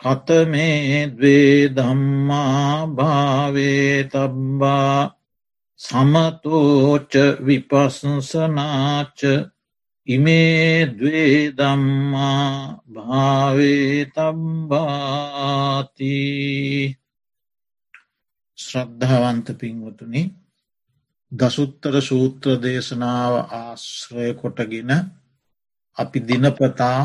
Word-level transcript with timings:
කතමේ 0.00 1.08
දවේ 1.10 1.68
දම්මා 1.70 2.86
භාවේ 2.88 4.04
තබ්බා 4.06 5.00
සමතෝච 5.80 7.12
විපසසනාච 7.40 9.20
ඉමේ 10.06 10.86
දවේ 10.92 11.52
දම්මා 11.52 12.80
භාවේ 12.88 13.96
තබ්බාති 14.14 15.36
ශ්‍රද්ධාවන්ත 18.58 19.48
පින්වතුනි 19.54 20.22
දසුත්තර 21.32 21.94
සූත්‍ර 22.02 22.48
දේශනාව 22.58 23.34
ආශ්‍රය 23.52 24.28
කොටගෙන 24.34 24.90
අපි 25.96 26.18
දිනපතා 26.20 27.00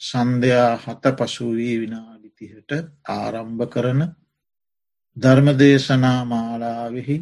සන්ධයා 0.00 0.72
හත 0.76 1.04
පසුවී 1.18 1.76
විනාඩිතිහට 1.78 2.70
ආරම්භ 3.10 3.64
කරන 3.66 4.00
ධර්මදේශනා 5.16 6.20
මාලාවෙහි 6.26 7.16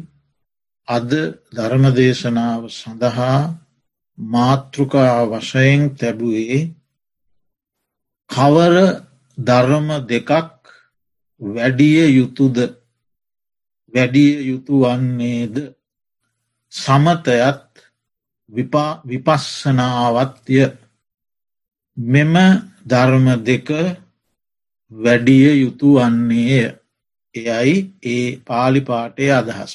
අද 0.87 1.11
ධර්මදේශනාව 1.53 2.63
සඳහා 2.71 3.41
මාතෘකා 4.17 5.19
වශයෙන් 5.27 5.81
තැබුවේ 5.95 6.61
කවර 8.29 8.75
ධර්ම 9.37 9.87
දෙකක් 10.05 10.29
වැඩිය 11.41 11.99
යුතුද? 12.09 12.57
වැඩිය 13.93 14.33
යුතු 14.45 14.73
වන්නේද? 14.81 15.55
සමතයත් 16.73 17.73
විපස්සනාවත්ය. 19.05 20.57
මෙම 21.97 22.35
ධර්ම 22.85 23.27
දෙක 23.41 23.67
වැඩිය 24.91 25.45
යුතු 25.55 25.87
වන්නේය 25.95 26.79
එයයි 27.35 27.75
ඒ 28.03 28.37
පාලිපාටය 28.39 29.25
අදහස. 29.31 29.73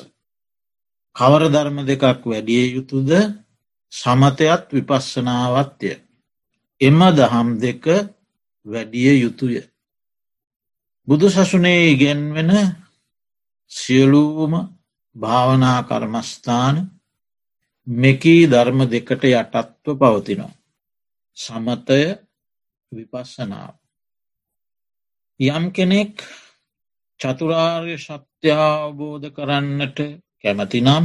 කවර 1.17 1.43
ධර්ම 1.49 1.79
දෙකක් 1.83 2.23
වැඩිය 2.25 2.65
යුතුද 2.75 3.11
සමතයත් 3.93 4.65
විපස්සනාවත්ය. 4.71 5.91
එම 6.81 6.99
දහම් 7.11 7.49
දෙක 7.59 7.85
වැඩිය 8.67 9.21
යුතුය. 9.21 9.63
බුදු 11.09 11.27
සසුනේ 11.29 11.91
ඉගෙන්වෙන 11.91 12.51
සියලූම 13.73 14.53
භාවනා 15.17 15.81
කර්මස්ථාන 15.83 16.77
මෙකී 17.87 18.43
ධර්ම 18.47 18.81
දෙකට 18.87 19.23
යටත්ව 19.25 19.95
පවතිනවා. 19.95 20.53
සමතය 21.37 22.01
විපස්සනාව. 22.97 23.75
යම් 25.41 25.65
කෙනෙක් 25.71 26.15
චතුරාර්ය 27.21 27.97
සත්‍යාවබෝධ 27.99 29.29
කරන්නට 29.31 29.99
කැමතිනම් 30.41 31.05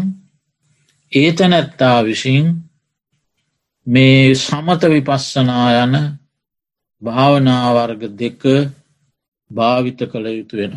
ඒ 1.12 1.30
තැනැත්තා 1.32 1.98
විසින් 2.04 2.48
මේ 3.88 4.36
සමත 4.36 4.82
විපස්සනා 4.88 5.68
යන 5.78 5.96
භාවනාවර්ග 7.02 8.02
දෙක 8.14 8.42
භාවිත 9.52 10.00
කළ 10.06 10.28
යුතු 10.30 10.56
වෙන. 10.58 10.76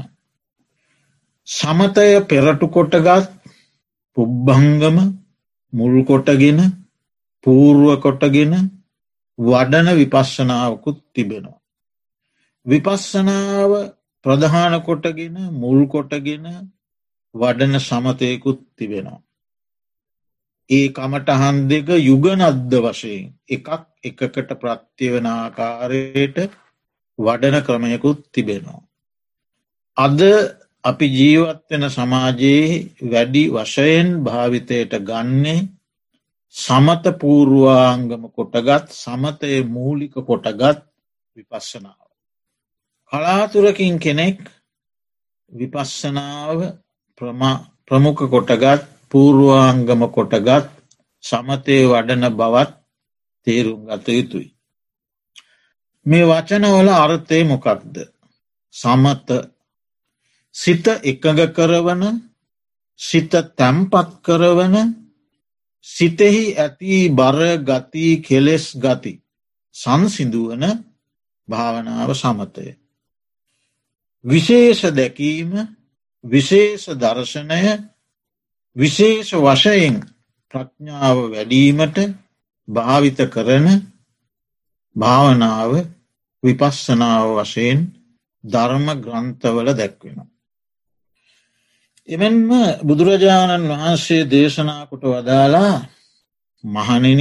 සමතය 1.49 2.07
පෙරටු 2.25 2.67
කොටගත් 2.69 3.27
පුබ්බංගම 4.17 4.97
මුල්කොටගෙන 5.73 6.61
පූර්ුව 7.47 8.01
කොටගෙන 8.01 8.53
වඩන 9.43 9.89
විපශ්ශනාවකුත් 9.97 10.99
තිබෙනවා. 11.13 11.59
විපස්සනාව 12.67 13.73
ප්‍රධාන 14.25 14.75
කොටගෙන 14.83 15.37
මුල් 15.55 15.81
කොටගෙන 15.89 16.47
වඩන 17.35 17.75
සමතයකුත් 17.81 18.61
තිබෙනවා. 18.77 19.21
ඒ 20.71 20.87
කමටහන් 20.91 21.57
දෙක 21.69 21.89
යුගනද්ද 22.01 22.73
වශයෙන් 22.85 23.25
එකක් 23.49 23.69
එකකට 24.05 24.51
ප්‍රත්තිවන 24.57 25.27
ආකාරයට 25.29 26.39
වඩන 27.19 27.57
ක්‍රමයකුත් 27.63 28.21
තිබෙනවා. 28.31 28.83
අද 29.97 30.21
අපි 30.85 31.07
ජීවත්වෙන 31.11 31.85
සමාජයේ 31.91 32.69
වැඩි 33.07 33.45
වශයෙන් 33.51 34.09
භාවිතයට 34.25 34.93
ගන්නේ 35.03 35.61
සමත 36.55 37.05
පූර්වාංගම 37.19 38.25
කොටගත් 38.31 38.93
සමතය 38.95 39.65
මූලික 39.67 40.15
කොටගත් 40.21 40.85
විපස්සනාව. 41.37 42.11
කලාතුරකින් 43.13 43.99
කෙනෙක් 43.99 44.39
විපස්සනාව 45.53 46.59
ප්‍රමුඛ 47.89 48.25
කොටගත් 48.29 48.85
පූර්වාංගම 49.11 50.03
කොටගත් 50.11 50.69
සමතය 51.25 51.77
වඩන 51.87 52.29
බවත් 52.33 52.71
තේරුම් 53.47 53.83
ගත 53.87 54.07
යුතුයි. 54.11 54.49
මේ 56.07 56.25
වචනවල 56.25 56.89
අර්ථය 56.95 57.45
මොකක්ද. 57.45 57.95
සමත 58.75 59.29
සිත 60.55 60.87
එකඟ 61.03 61.43
කරවන 61.57 62.03
සිත 63.01 63.33
තැම්පත් 63.57 64.21
කරවන 64.23 65.02
සිතෙහි 65.87 66.45
ඇති 66.57 67.09
බර 67.11 67.39
ගති 67.61 68.07
කෙලෙස් 68.23 68.67
ගති 68.77 69.15
සංසිදුවන 69.75 70.65
භාවනාව 71.49 72.11
සමතය. 72.15 72.67
විශේෂ 74.25 74.83
දැකීම 74.91 75.53
විශේෂ 76.25 76.85
දර්ශනය 76.95 77.63
විශේෂ 78.77 79.31
වශයෙන් 79.37 79.97
ප්‍රඥාව 80.55 81.17
වැඩීමට 81.31 81.99
භාවිත 82.69 83.19
කරන 83.29 83.67
භාවනාව 84.97 85.73
විපස්සනාව 86.43 87.27
වශයෙන් 87.39 87.81
ධර්ම 88.45 88.87
ග්‍රන්ථවල 89.01 89.69
දැක්වෙනවා. 89.73 90.32
එමෙන්ම 92.09 92.51
බුදුරජාණන් 92.83 93.69
වහන්සේ 93.69 94.25
දේශනා 94.27 94.87
කොට 94.87 95.05
වදාලා 95.05 95.75
මහනෙන 96.65 97.21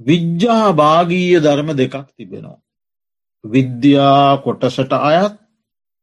විද්‍යා 0.00 0.66
භාගීය 0.72 1.38
ධර්ම 1.38 1.68
දෙකක් 1.72 1.94
තිබෙනවා. 2.08 2.60
විද්‍යා 3.44 4.28
කොටසට 4.38 4.92
අයත් 5.02 5.34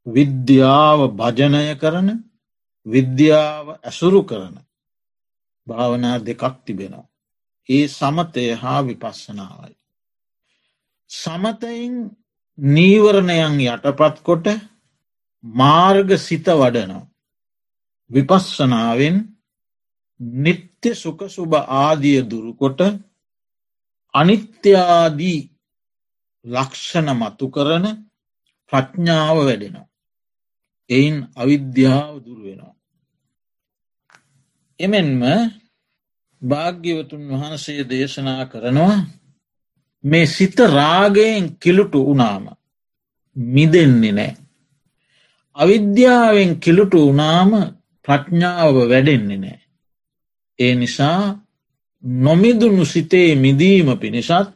විද්‍යාව 0.05 0.99
භජනය 1.11 1.75
කරන 1.75 2.09
විද්‍යාව 2.85 3.65
ඇසුරු 3.79 4.21
කරන 4.23 4.55
භාවනා 5.67 6.17
දෙකක් 6.19 6.43
තිබෙනවා. 6.65 7.09
ඒ 7.69 7.85
සමතය 7.89 8.43
හා 8.53 8.79
විපස්සනාවයි. 8.81 9.75
සමතයින් 11.09 11.93
නීවරණයන් 12.57 13.59
යටපත් 13.65 14.15
කොට 14.21 14.47
මාර්ග 15.43 16.09
සිත 16.17 16.47
වඩනවා. 16.53 17.08
විපස්සනාවෙන් 18.11 19.17
නිත්‍ය 20.19 20.89
සුකසුභ 20.93 21.55
ආදිය 21.75 22.19
දුරුකොට 22.21 22.79
අනිත්‍යාදී 24.13 25.39
ලක්ෂණ 26.45 27.09
මතු 27.13 27.45
කරන 27.47 27.85
ප්‍රඥාව 28.71 29.37
වැඩෙනවා. 29.37 29.87
එයින් 30.89 31.17
අවිද්‍යාව 31.35 32.13
දුරුවෙනවා. 32.25 32.75
එමෙන්ම 34.79 35.21
භාග්‍යවතුන් 36.41 37.23
වහන්සේ 37.31 37.81
දේශනා 37.83 38.43
කරනවා 38.45 38.97
මේ 40.03 40.25
සිත 40.27 40.57
රාගයෙන් 40.69 41.45
කිලුටු 41.57 41.99
වනාම 42.05 42.45
මිදෙන්නේ 43.35 44.11
නෑ. 44.11 44.33
අවිද්‍යාවෙන් 45.57 46.51
කිලුටු 46.59 46.99
වනාම 47.09 47.51
ප්‍රඥාව 48.09 48.75
වැඩෙන්නේ 48.89 49.37
නෑ. 49.37 49.59
ඒ 50.59 50.73
නිසා 50.75 51.23
නොමිදුුණු 52.03 52.85
සිතේ 52.85 53.35
මිදීම 53.35 53.89
පිණිසත් 53.97 54.49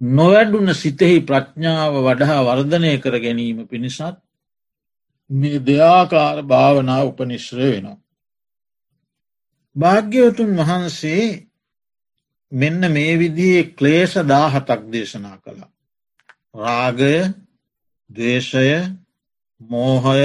නොවැඩුන 0.00 0.74
සිතෙහි 0.74 1.18
ප්‍රඥාව 1.20 1.94
වඩහා 1.98 2.42
වර්ධනය 2.42 2.92
කර 2.98 3.14
ගැනීම 3.18 3.58
පිණිසත් 3.68 4.16
මේ 5.30 5.58
දෙයාකාර 5.60 6.38
භාවනා 6.44 7.02
උපනිශ්‍රය 7.04 7.68
වෙනවා. 7.70 7.98
භාග්‍යවතුන් 9.76 10.56
වහන්සේ 10.58 11.24
මෙන්න 12.52 12.82
මේ 12.92 13.18
විදියේ 13.18 13.70
ක්ලේෂ 13.70 14.14
දාහතක් 14.26 14.82
දේශනා 14.92 15.36
කළා. 15.36 15.70
රාගය 16.54 17.14
දේශය 18.10 18.70
මෝහය 19.60 20.24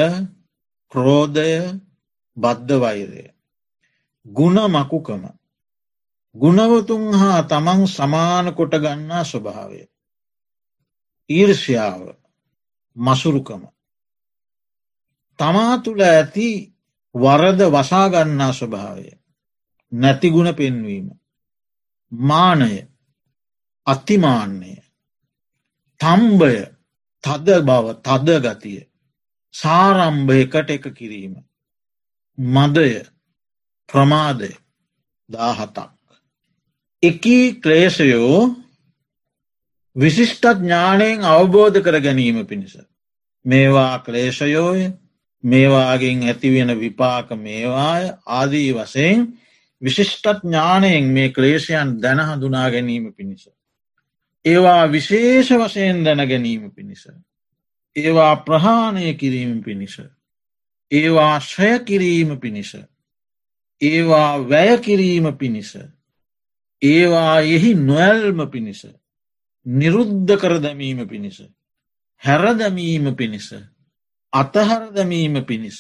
ක්‍රෝධය 0.91 1.53
බද්ධ 2.37 2.79
වෛරය. 2.79 3.23
ගුණ 4.25 4.57
මකුකම. 4.67 5.23
ගුණවතුන් 6.35 7.13
හා 7.13 7.43
තමන් 7.43 7.87
සමාන 7.87 8.47
කොට 8.53 8.73
ගන්නා 8.75 9.23
ස්වභාවය. 9.23 9.81
ඊර්ෂ්‍යාව 11.29 12.01
මසුරුකම. 12.95 13.63
තමා 15.39 15.77
තුළ 15.77 16.01
ඇති 16.03 16.49
වරද 17.15 17.59
වසාගන්නා 17.67 18.53
ස්වභාවය. 18.53 19.09
නැතිගුණ 19.91 20.53
පෙන්වීම. 20.53 21.07
මානය 22.11 22.87
අතිමාන්‍යය 23.87 24.81
තම්බය 26.01 26.55
තද 27.23 27.47
බව 27.61 27.85
තද 28.01 28.27
ගතිය 28.41 28.81
සාරම්භ 29.53 30.31
එකට 30.35 30.69
එක 30.69 30.85
කිරීම 30.93 31.35
මදය 32.37 33.03
ප්‍රමාදය 33.89 34.51
දාහතක් 35.29 35.89
එකී 37.03 37.45
ක්ලේෂයෝ 37.55 38.55
විශිෂ්ටත් 39.95 40.45
ඥානයෙන් 40.57 41.25
අවබෝධ 41.25 41.81
කර 41.81 41.99
ගැනීම 42.01 42.45
පිණිස 42.45 42.77
මේවා 43.45 43.99
ක්ලේෂයෝය 43.99 44.81
මේවාගෙන් 45.43 46.23
ඇතිවෙන 46.23 46.71
විපාක 46.75 47.29
මේවාය 47.37 48.05
ආදී 48.27 48.73
වසයෙන් 48.73 49.27
විශිෂ්ටත් 49.81 50.43
ඥානයෙන් 50.43 51.05
මේ 51.07 51.29
ක්ලේෂයන් 51.29 52.01
දැන 52.01 52.19
හඳුනා 52.19 52.69
ගැනීම 52.71 53.13
පිණිස. 53.13 53.49
ඒවා 54.45 54.91
විශේෂ 54.91 55.49
වශයෙන් 55.51 56.05
දැන 56.05 56.27
ගැනීම 56.27 56.71
පිණිස. 56.71 57.07
ඒවා 57.95 58.35
ප්‍රහාණය 58.37 59.13
කිරීම 59.13 59.63
පිණිස. 59.63 59.99
ඒවා 60.91 61.39
ශ්‍රය 61.39 61.79
කිරීම 61.79 62.39
පිණිස. 62.39 62.71
ඒවා 63.81 64.49
වැය 64.49 64.77
කිරීම 64.77 65.37
පිණිස. 65.37 65.71
ඒවා 66.81 67.39
එහි 67.39 67.73
නොැල්ම 67.73 68.49
පිණිස. 68.51 68.81
නිරුද්ධ 69.65 70.37
කර 70.37 70.59
දැමීම 70.59 71.07
පිණිස. 71.07 71.37
හැරදැමීම 72.21 73.15
පිණිස. 73.15 73.47
අතහරදැමීම 74.33 75.45
පිණිස. 75.45 75.79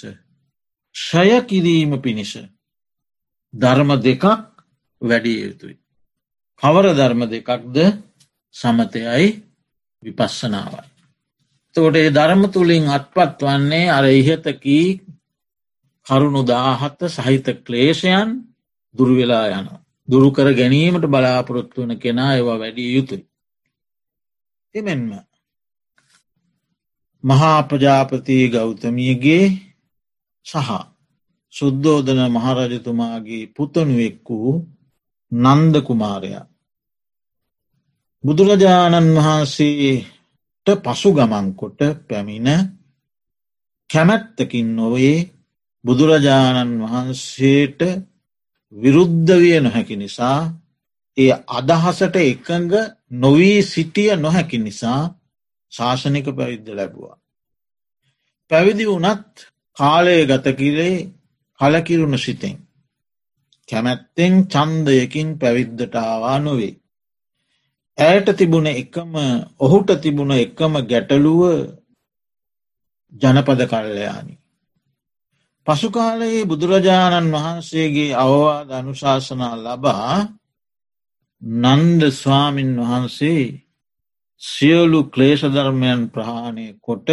ශය 0.95 1.41
කිරීම 1.41 2.01
පිණිස. 2.01 2.33
ධර්ම 3.53 3.89
දෙකක් 4.01 4.23
වැඩිය 5.01 5.39
යුතුයි. 5.43 5.77
කවර 6.63 6.85
ධර්ම 6.93 7.21
දෙකක්ද 7.25 7.77
සමතයයි 8.55 9.27
විපස්සනාවයි. 10.03 10.96
තෝට 11.75 11.95
ඒ 11.95 12.09
ධර්ම 12.09 12.43
තුළින් 12.47 12.85
අත්පත් 12.89 13.39
වන්නේ 13.41 13.85
අර 13.89 14.05
ඉහතකී 14.11 14.87
කරුණු 16.07 16.41
දාහත්ත 16.43 17.01
සහිත 17.09 17.47
ක්ලේෂයන් 17.65 18.29
දුර්වෙලා 18.95 19.47
යන. 19.51 19.67
දුරුකර 20.07 20.47
ගැනීමට 20.53 21.05
බලාපොරොත්තු 21.05 21.81
වන 21.81 21.99
කෙනා 21.99 22.31
ඒවා 22.35 22.59
වැඩිය 22.59 22.89
යුතුයි. 22.95 23.27
එමෙන්ම 24.75 25.09
මහා 27.23 27.59
ප්‍රජාපති 27.63 28.37
ගෞතමියගේ 28.49 29.45
සහ 30.45 30.69
සුද්දෝදන 31.53 32.21
මහරජතුමාගේ 32.29 33.43
පුතනුවෙක් 33.47 34.17
වූ 34.29 34.53
නන්ද 35.31 35.75
කුමාරයා. 35.81 36.45
බුදුරජාණන් 38.23 39.15
වහන්සේට 39.17 40.16
පසු 40.77 41.09
ගමන්කොට 41.13 41.79
පැමිණ 42.07 42.49
කැමැත්තකින් 43.89 44.69
නොවේ 44.75 45.17
බුදුරජාණන් 45.85 46.81
වහන්සේට 46.83 47.81
විරුද්ධ 48.73 49.31
විය 49.35 49.59
නොහැකි 49.59 49.95
නිසා 49.95 50.39
ඒ 51.17 51.33
අදහසට 51.49 52.15
එකඟ 52.23 52.73
නොවී 53.13 53.59
සිටිය 53.63 54.11
නොහැකි 54.15 54.57
නිසා 54.57 55.01
ශාසනික 55.71 56.27
පැවිද්ද 56.31 56.67
ලැබවා. 56.69 57.15
පැවිදි 58.51 58.85
වනත් 58.87 59.33
කාලය 59.77 60.17
ගතකිරේ 60.25 60.95
කලකිරුණු 61.59 62.17
සිතෙන්. 62.17 62.57
කැමැත්තෙන් 63.69 64.33
චන්දයකින් 64.47 65.29
පැවිද්දටාවා 65.39 66.39
නොවේ. 66.39 66.73
ඇයට 67.97 68.29
තිබුණ 68.33 68.67
එකම 68.67 69.13
ඔහුට 69.59 69.89
තිබුණ 69.99 70.31
එකම 70.35 70.73
ගැටලුව 70.83 71.41
ජනපද 73.13 73.61
කල්ලයානි. 73.65 74.33
පසුකාලයේ 75.67 76.45
බුදුරජාණන් 76.45 77.33
වහන්සේගේ 77.33 78.11
අවවාද 78.15 78.69
අනුශාසනා 78.71 79.55
ලබා 79.57 80.17
නන්ද 81.41 82.01
ස්වාමින් 82.13 82.71
වහන්සේ 82.79 83.43
සියලු 84.41 84.99
ක්ලේෂධර්මයන් 85.05 86.01
ප්‍රහාණය 86.09 86.67
කොට 86.79 87.09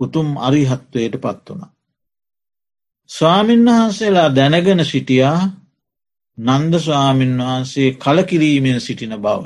උතුම් 0.00 0.28
අරිහත්වයට 0.38 1.14
පත් 1.16 1.46
වනා. 1.48 1.72
ස්වාමීන් 3.10 3.66
වහන්සේලා 3.66 4.28
දැනගෙන 4.30 4.84
සිටියා 4.84 5.40
නන්ද 6.38 6.72
ස්වාමීන් 6.78 7.34
වහන්සේ 7.38 7.88
කලකිරීමෙන් 7.94 8.80
සිටින 8.80 9.16
බව. 9.18 9.42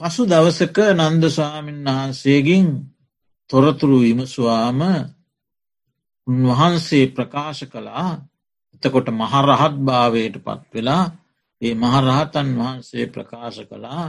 පසු 0.00 0.22
දවසක 0.24 0.78
නන්ද 0.94 1.24
ස්වාමීන් 1.28 1.84
වහන්සේගින් 1.86 2.68
තොරතුරු 3.50 3.98
විමස්වාම 4.00 4.80
උන්වහන්සේ 6.26 7.06
ප්‍රකාශ 7.08 7.64
කළා 7.66 8.10
එතකොට 8.74 9.08
මහරහත් 9.12 9.76
භාවයට 9.80 10.36
පත් 10.38 10.62
වෙලා 10.72 11.04
ඒ 11.62 11.74
මහරහතන් 11.76 12.48
වහන්සේ 12.58 13.04
ප්‍රකාශ 13.06 13.60
කළා 13.64 14.06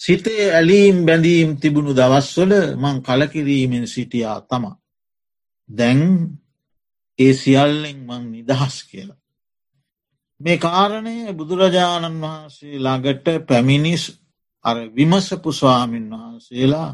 සිතේ 0.00 0.44
ඇලීම් 0.50 0.96
බැඳීම් 1.06 1.50
තිබුණු 1.56 1.92
දවස්වල 1.92 2.52
මං 2.76 2.96
කලකිරීමෙන් 3.00 3.86
සිටියා 3.86 4.38
තම. 4.42 4.64
දැන් 5.68 6.00
ඒ 7.18 7.32
සියල්ලෙන් 7.34 7.98
මං 8.00 8.22
නිදහස් 8.32 8.76
කියලා. 8.84 9.20
මේ 10.40 10.58
කාරණය 10.58 11.16
බුදුරජාණන් 11.32 12.22
වහන්සේ 12.22 12.76
ළඟට 12.78 13.26
පැමිණිස් 13.48 14.04
අර 14.64 14.76
විමසපු 14.88 15.50
ස්වාමීන් 15.52 16.06
වහන්සේලා 16.12 16.90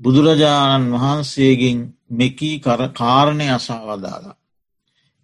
බුදුරජාණන් 0.00 0.92
වහන්සේගෙන් 0.94 1.78
මෙකී 2.10 2.56
කාරණය 2.94 3.46
අසාවදාලා. 3.50 4.36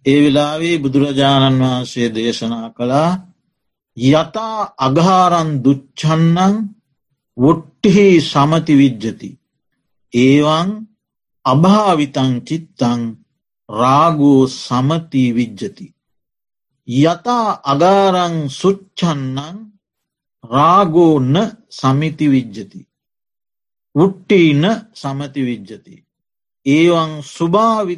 ඒ 0.05 0.19
වෙලාවේ 0.23 0.77
බුදුරජාණන් 0.77 1.61
වහන්සේ 1.61 2.07
දේශනා 2.09 2.67
කළා 2.69 3.11
යතා 3.97 4.59
අගාරන් 4.77 5.49
දුච්චන්නන් 5.63 6.55
වොට්ටිහි 7.37 8.07
සමති 8.21 8.73
විජ්ජති. 8.73 9.29
ඒවන් 10.13 10.69
අභාවිතං 11.45 12.31
චිත්තං 12.47 13.01
රාගෝ 13.69 14.41
සමති 14.47 15.23
විජ්ජති. 15.33 15.87
යතා 16.87 17.47
අගාරං 17.63 18.35
සුච්චන්නන් 18.51 19.57
රාගෝන්න 20.51 21.35
සමිති 21.69 22.27
විජ්ජති. 22.31 22.81
උට්ටීන 23.95 24.63
සමති 24.93 25.41
විජ්ජති. 25.45 25.95
ඒවන් 26.65 27.11
සුභාවි 27.25 27.95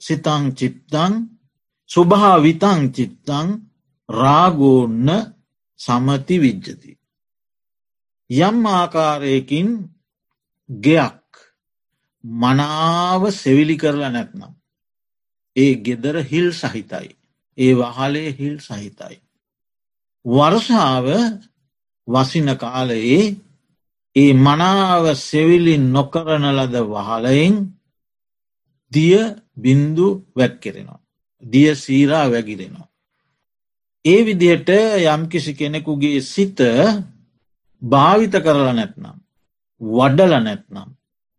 සිතං 0.00 0.44
චිත්තං 0.54 1.12
සුභාවිතං 1.90 2.80
චිත්තං 2.92 3.48
රාගෝන්න 4.08 5.08
සමති 5.80 6.36
විජ්ජති. 6.40 6.92
යම් 8.30 8.66
ආකාරයකින් 8.68 9.68
ගෙයක් 10.68 11.22
මනාව 12.24 13.22
සෙවිලි 13.32 13.76
කරලා 13.76 14.10
නැත්නම්. 14.10 14.52
ඒ 15.56 15.74
ගෙදර 15.76 16.16
හිල් 16.22 16.48
සහිතයි. 16.52 17.10
ඒ 17.58 17.72
වහලේ 17.74 18.30
හිල් 18.32 18.56
සහිතයි. 18.58 19.16
වර්ෂාව 20.24 21.06
වසින 22.12 22.48
කාලයේ 22.56 23.22
ඒ 24.16 24.32
මනාව 24.36 25.04
සෙවිලි 25.20 25.74
නොකරන 25.88 26.44
ලද 26.50 26.74
වහලයෙන් 26.86 27.54
දිය 28.92 29.20
බින්දු 29.56 30.06
වැැක්කෙරෙනවා. 30.36 31.00
දිය 31.42 31.68
සීරා 31.76 32.26
වැගිරෙනවා. 32.30 32.88
ඒ 34.04 34.20
විදිහට 34.26 34.70
යම්කිසි 35.06 35.52
කෙනෙකුගේ 35.54 36.20
සිත 36.22 36.58
භාවිත 37.82 38.34
කරලා 38.36 38.72
නැත්නම්. 38.72 39.16
වඩල 39.80 40.32
නැත්නම්. 40.38 40.88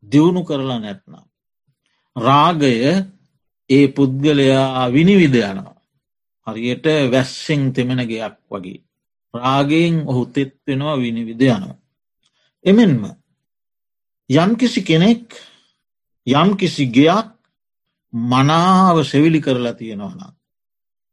දියුණු 0.03 0.42
කරලා 0.44 0.80
නැත්නම්. 0.80 1.24
රාගය 2.15 2.74
ඒ 3.70 3.86
පුද්ගලයා 3.88 4.92
විනිවිද 4.92 5.36
යනවා. 5.42 5.82
හරියට 6.48 6.86
වැස්සෙන් 7.12 7.62
තෙමෙන 7.74 8.01
ගයක් 8.01 8.36
වගේ. 8.51 8.82
රාගයෙන් 9.33 9.95
ඔහු 10.07 10.25
තෙත් 10.27 10.53
වෙනවා 10.67 10.97
විනිවිද 10.97 11.41
යනවා. 11.43 11.77
එමෙන්ම 12.65 13.03
යම්කිසි 14.29 14.81
කෙනෙක් 14.81 15.25
යම්කිසි 16.27 16.85
ගයක් 16.87 17.29
මනාව 18.13 19.03
සෙවිලි 19.03 19.41
කරලා 19.41 19.73
තියෙනවනම්. 19.73 20.33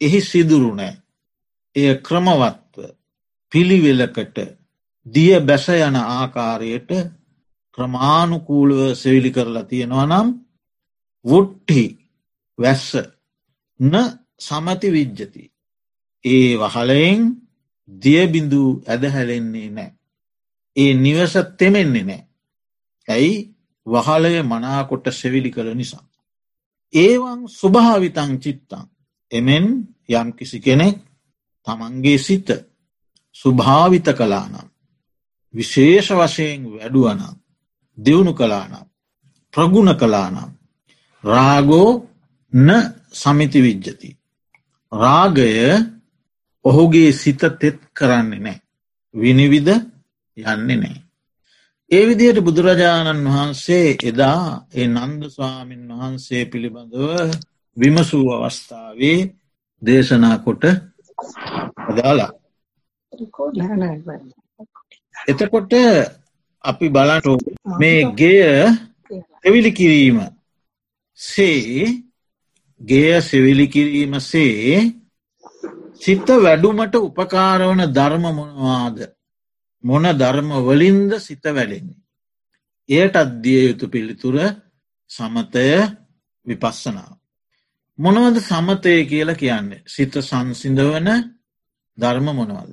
එහි 0.00 0.20
සිදුරු 0.22 0.74
නෑ. 0.74 0.94
එය 1.76 1.94
ක්‍රමවත්ව 1.98 2.76
පිළිවෙලකට 3.52 4.38
දිය 5.06 5.40
බැස 5.40 5.66
යන 5.68 5.96
ආකාරයට 5.96 6.90
ක්‍රමානුකූලව 7.72 8.94
සෙවිලි 8.94 9.30
කරලා 9.30 9.64
තියෙනවා 9.64 10.06
නම් 10.06 10.28
වුට්හි 11.24 11.84
වැස්ස 12.58 12.88
න 13.80 13.94
සමති 14.38 14.88
විජ්ජති. 14.88 15.44
ඒ 16.24 16.56
වහලයෙන් 16.58 17.22
දියබිඳු 18.02 18.82
ඇදහැලෙන්නේ 18.86 19.70
නෑ. 19.70 19.90
ඒ 20.76 20.94
නිවස 20.94 21.34
තෙමෙන්නේ 21.58 22.04
නෑ. 22.04 22.22
ඇයි 23.08 23.34
වහලය 23.86 24.42
මනාකොට 24.42 25.04
සෙවිලි 25.12 25.50
කළ 25.50 25.74
නිසා. 25.74 26.04
ඒවන් 26.94 27.40
ස්වභාවිතං 27.50 28.32
චිත්තං 28.38 28.86
එමෙන් 29.32 29.66
යම් 30.10 30.28
කිසි 30.32 30.60
කෙනෙක් 30.60 30.98
තමන්ගේ 31.66 32.18
සිත 32.18 32.48
ස්වභාවිත 33.36 34.06
කලානම් 34.12 34.68
විශේෂ 35.54 36.08
වශයෙන් 36.10 36.62
වැඩුවනම් 36.66 37.36
දියුණු 37.98 38.32
කලානම් 38.34 38.86
ප්‍රගුණ 39.54 39.94
කලානම් 39.94 40.50
රාගෝ 41.24 41.90
න 42.52 42.68
සමිති 43.12 43.60
විජ්ජති. 43.60 44.10
රාගය 44.92 45.46
ඔහුගේ 46.64 47.12
සිත 47.12 47.42
තෙත් 47.60 47.78
කරන්නේ 47.92 48.40
නෑ. 48.40 48.58
විනිවිද 49.14 49.68
යන්නේ 50.36 50.76
නෑ. 50.76 50.98
ඒ 51.90 52.02
විදියට 52.06 52.38
බුදුරජාණන් 52.40 53.26
වහන්සේ 53.26 53.86
එදා 54.04 54.42
ඒ 54.74 54.86
නන්ද 54.88 55.22
ස්වාමීන් 55.28 55.88
වහන්සේ 55.92 56.42
පිළිබඳව 56.44 57.00
විමසූ 57.76 58.26
අවස්ථාවේ 58.36 59.18
දේශනා 59.82 60.36
කොට 60.38 60.64
අදාලා. 61.88 62.30
එතකොට 65.28 65.72
අපි 66.64 66.86
බලට 66.88 67.26
මේ 67.80 68.00
ගෙය 68.12 68.40
එවිලි 69.44 69.72
කිරීම 69.72 70.18
සේ 71.18 71.86
ගේ 72.80 73.20
සෙවිලි 73.20 73.66
කිරීම 73.66 74.14
සේ 74.22 74.99
සිත 76.00 76.28
වැඩුමට 76.38 76.94
උපකාරවන 76.98 77.82
ධර්ම 77.88 78.24
මොනවාද 78.32 78.98
මොන 79.84 80.04
ධර්ම 80.14 80.50
වලින්ද 80.62 81.12
සිත 81.18 81.44
වැඩෙන්නේ. 81.46 82.00
එයට 82.88 83.16
අද්දිය 83.16 83.60
යුතු 83.66 83.86
පිළිතුර 83.88 84.36
සමතය 85.10 85.66
විපස්සනාව. 86.46 87.12
මොනවද 87.98 88.36
සමතය 88.40 88.92
කියලා 89.04 89.34
කියන්නේ 89.34 89.82
සිත 89.86 90.14
සංසිඳවන 90.20 91.08
ධර්ම 91.98 92.26
මොනවද. 92.30 92.72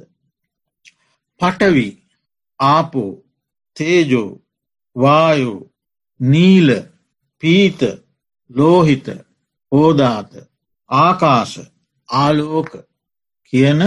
පටවි 1.41 1.87
ආපෝ 2.59 3.11
තේජෝ 3.77 4.29
වායෝ 4.95 5.69
නීල 6.19 6.69
පීත 7.43 7.81
ලෝහිත 8.49 9.07
ඕදාත 9.71 10.31
ආකාශ 10.89 11.57
ආලෝක 12.09 12.71
කියන 13.53 13.81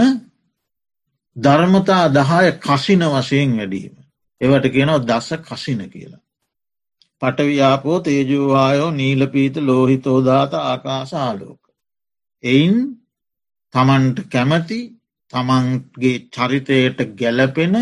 ධර්මතා 1.35 2.05
දහය 2.09 2.47
කසින 2.59 3.01
වශයෙන් 3.05 3.51
වැඩීම. 3.57 3.95
එවට 4.41 4.65
කියනව 4.67 4.97
දස 5.05 5.29
කසින 5.41 5.81
කියලා. 5.89 6.21
පටවියාපෝ 7.21 7.99
තේජවායෝ 7.99 8.91
නීලපීත 8.91 9.55
ලෝහිතෝදාත 9.59 10.53
ආකාශ 10.61 11.13
ආලෝක. 11.15 11.61
එයින් 12.43 12.75
තමන්ට 13.73 14.17
කැමති 14.29 14.79
තමන්ගේ 15.33 16.17
චරිතයට 16.29 16.99
ගැලපෙන 17.19 17.75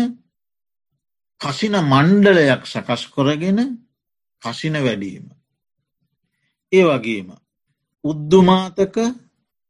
කසින 1.40 1.74
මණ්ඩලයක් 1.82 2.62
සකස් 2.66 3.02
කොරගෙන 3.06 3.58
කසින 4.42 4.76
වැඩීම. 4.76 5.26
ඒ 6.72 6.84
වගේම 6.84 7.28
උද්දුමාතක 8.04 8.96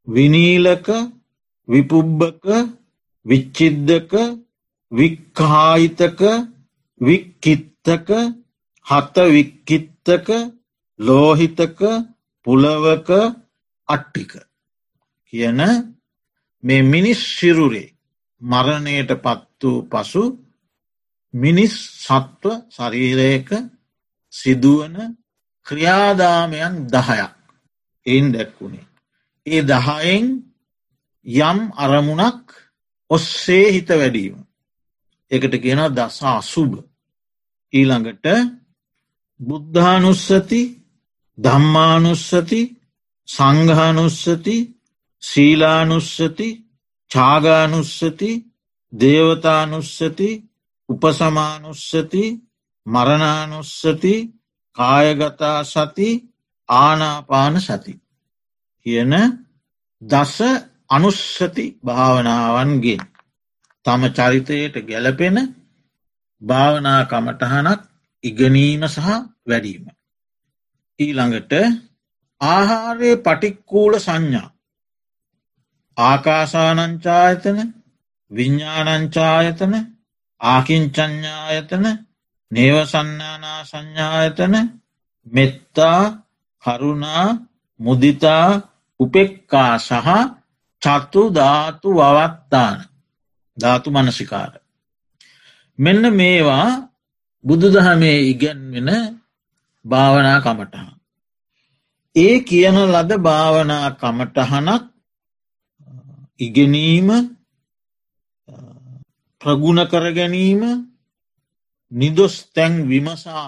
විනීලක 0.07 0.87
විපුබ්බක 1.67 2.45
විච්චිද්දක 3.25 4.13
වික්කාහිතක 4.91 6.21
වික්කිත්තක 7.01 8.09
හත 8.85 9.15
වික්කිත්තක 9.27 10.27
ලෝහිතක 10.99 11.79
පුලවක 12.47 13.09
අට්ටික 13.89 14.31
කියන 15.25 15.59
මේ 16.63 16.81
මිනිස් 16.83 17.21
සිරුරේ 17.37 17.93
මරණයට 18.41 19.11
පත් 19.17 19.61
වූ 19.61 19.79
පසු 19.83 20.23
මිනිස් 21.33 21.73
සත්ව 21.99 22.43
ශරීරයක 22.69 23.49
සිදුවන 24.33 24.95
ක්‍රියාදාමයන් 25.65 26.75
දහයක් 26.87 27.33
එයින් 28.05 28.27
දැක්වුණේ. 28.33 28.87
ඒ 29.47 29.61
දහයෙන් 29.63 30.25
යම් 31.25 31.59
අරමුණක් 31.75 32.45
ඔස්සේ 33.09 33.71
හිත 33.71 33.89
වැඩීම. 33.89 34.35
එකට 35.31 35.53
කියන 35.57 35.81
දසා 35.89 36.37
අසුභ. 36.37 36.83
ඊළඟට 37.73 38.25
බුද්ධානුස්සති 39.39 40.61
ධම්මානුස්සති 41.37 42.61
සංඝානුස්සති 43.27 44.57
සීලානුස්සති 45.23 46.49
චාගානුස්සති 47.11 48.31
දේවතානුස්සති 48.93 50.29
උපසමානුස්සති 50.89 52.23
මරණානුස්සති 52.85 54.13
කායගතා 54.77 55.59
සති 55.63 56.09
ආනාපාන 56.69 57.55
සති 57.61 57.93
කියන 58.85 59.13
දස 60.01 60.37
අනුස්සති 60.91 61.65
භාවනාවන්ගේ 61.85 62.99
තම 63.85 64.01
චරිතයට 64.09 64.75
ගැලපෙන 64.83 65.37
භාවනා 66.41 67.01
කමටහනක් 67.05 67.81
ඉගනීම 68.23 68.83
සහ 68.85 69.07
වැඩීම. 69.43 69.85
ඊළඟට 70.99 71.53
ආහාරයේ 72.41 73.17
පටික්කූල 73.17 73.93
සංඥා 73.97 74.49
ආකාසානංචායතන 75.97 77.59
විඤ්ඥානංචායතන 78.31 79.73
ආකින්චඥායතන 80.41 81.85
නේවසන්නානා 82.51 83.61
සංඥායතන 83.63 84.55
මෙත්තා 85.27 86.01
කරුණා 86.63 87.27
මුදිතා 87.79 88.47
උපෙක්කා 88.99 89.73
සහ 89.79 90.07
චත්තු 90.81 91.21
ධාතු 91.29 91.89
වවත්තාන 91.91 92.77
ධාතු 93.57 93.89
මනසිකාර. 93.91 94.51
මෙන්න 95.79 96.03
මේවා 96.13 96.67
බුදුදහමේ 97.45 98.17
ඉගැන්වෙන 98.23 98.89
භාවනා 99.85 100.39
කමටහන්. 100.39 100.89
ඒ 102.15 102.35
කියන 102.39 102.77
ලද 102.85 103.11
භාවනා 103.19 103.87
කමටහනක් 103.91 104.83
ඉගෙනීම 106.39 107.09
ප්‍රගුණ 109.41 109.81
කර 109.87 110.05
ගැනීම 110.11 110.61
නිදොස් 111.91 112.35
තැන් 112.55 112.73
විමසා 112.89 113.47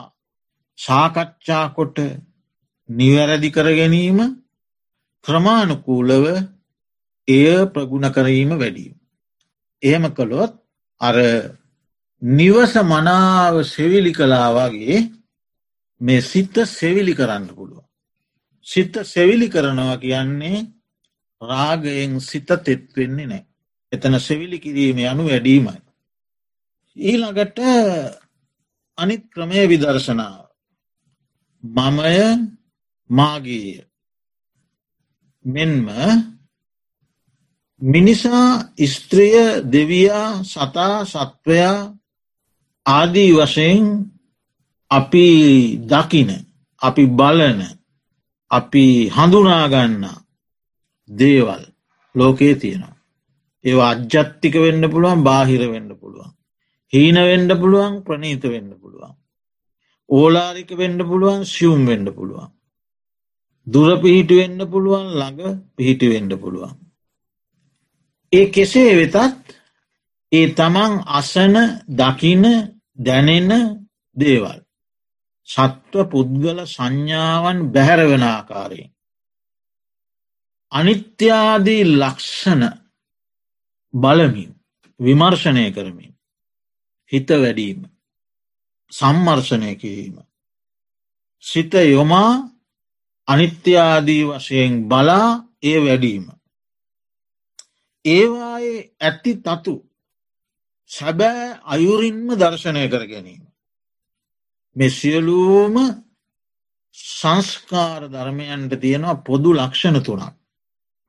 සාකච්ඡා 0.80 1.66
කොට 1.70 1.98
නිවැරදි 2.90 3.50
කර 3.52 3.68
ගැනීම 3.72 4.20
ක්‍රමාණුකූලව 5.26 6.26
එය 7.28 7.66
ප්‍රගුණ 7.66 8.12
කරීම 8.12 8.52
වැඩීම. 8.60 8.96
එහෙම 9.84 10.06
කළොත් 10.10 10.54
අර 11.02 11.16
නිවස 12.22 12.74
මනාව 12.84 13.64
සෙවිලි 13.66 14.12
කලාවගේ 14.12 14.98
මේ 16.02 16.22
සිත්ත 16.22 16.56
සෙවිලි 16.70 17.14
කරන්න 17.14 17.48
පුළුව. 17.56 17.84
සිත්ත 18.68 18.94
සෙවිලි 19.06 19.48
කරනවා 19.50 19.98
කියන්නේ 19.98 20.68
රාගයෙන් 21.42 22.20
සිත 22.22 22.48
තෙත්වෙන්නේ 22.48 23.28
නෑ. 23.28 23.46
එතන 23.92 24.20
සෙවිලි 24.20 24.60
කිරීම 24.60 24.98
යනු 25.00 25.24
වැඩීමයි. 25.26 25.80
ඊළඟට 26.98 27.60
අනිත් 28.98 29.24
ක්‍රමය 29.34 29.68
විදර්ශනාව. 29.68 30.46
මමය 31.64 32.18
මාගේය. 33.10 33.84
මෙන්ම 35.46 35.88
මිනිසා 37.84 38.72
ස්ත්‍රිය 38.86 39.36
දෙවයා 39.66 40.44
සතා 40.44 41.06
සත්වයා 41.06 41.80
ආදී 42.86 43.32
වශයෙන් 43.32 43.88
අපි 44.92 45.26
දකින 45.84 46.30
අපි 46.82 47.04
බලන 47.10 47.60
අපි 48.52 48.86
හඳුනාගන්න 49.10 50.04
දේවල් 51.10 51.64
ලෝකයේ 52.16 52.56
තියෙනවා. 52.56 52.96
ඒවා 53.64 53.90
අජ්ජත්තික 53.90 54.56
වෙන්න 54.56 54.84
පුළුවන් 54.90 55.24
බාහිර 55.24 55.64
වෙන්න 55.72 55.90
පුළුවන්. 55.98 56.32
හීන 56.94 57.18
වෙන්ඩ 57.22 57.52
පුළුවන් 57.60 57.94
ප්‍රනීත 58.04 58.44
වෙන්න 58.44 58.72
පුළුවන්. 58.82 59.14
ඕලාරික 60.10 60.72
වෙන්න 60.78 61.00
පුළුවන් 61.10 61.44
සියුම් 61.46 61.82
වෙන්න 61.86 62.08
පුළුවන්. 62.16 62.50
දුර 63.68 63.90
පිහිටි 64.02 64.36
වෙන්න 64.36 64.60
පුළුවන් 64.72 65.08
ළඟ 65.12 65.60
පිහිටි 65.76 66.08
වෙන්න 66.10 66.32
පුළුවන්. 66.40 66.83
ඒ 68.34 68.46
කෙසේ 68.52 68.94
වෙතත් 68.98 69.16
ඒ 70.32 70.48
තමන් 70.50 70.94
අසන 71.10 71.56
දකින 71.92 72.44
දැනෙන 72.98 73.52
දේවල්. 74.18 74.60
සත්ව 75.50 75.94
පුද්ගල 76.12 76.60
සංඥාවන් 76.66 77.60
බැහැරවෙන 77.74 78.26
ආකාරයෙන්. 78.26 78.92
අනිත්‍යාදී 80.72 81.84
ලක්ෂණ 81.92 82.64
බලමින් 83.94 84.52
විමර්ශනය 85.00 85.66
කරමින් 85.72 86.14
හිත 87.12 87.30
වැඩීම 87.34 87.82
සම්මර්ශනය 88.92 89.72
කිරීම. 89.76 90.16
සිත 91.44 91.74
යොමා 91.88 92.32
අනිත්‍යාදී 93.28 94.24
වශයෙන් 94.30 94.74
බලා 94.90 95.30
ඒ 95.64 95.80
වැඩීම. 95.86 96.26
ඒවායේ 98.06 98.80
ඇති 99.02 99.34
තතු 99.38 99.76
සැබෑ 100.92 101.50
අයුරින්ම 101.66 102.28
දර්ශනය 102.36 102.84
කර 102.90 103.04
ගැනීම. 103.08 103.44
මෙසියලූම 104.76 105.76
සංස්කාර 106.98 108.02
ධර්මයන්ට 108.12 108.74
තියෙනවා 108.82 109.24
පොදු 109.24 109.50
ලක්ෂණ 109.54 109.98
තුනක් 110.04 110.24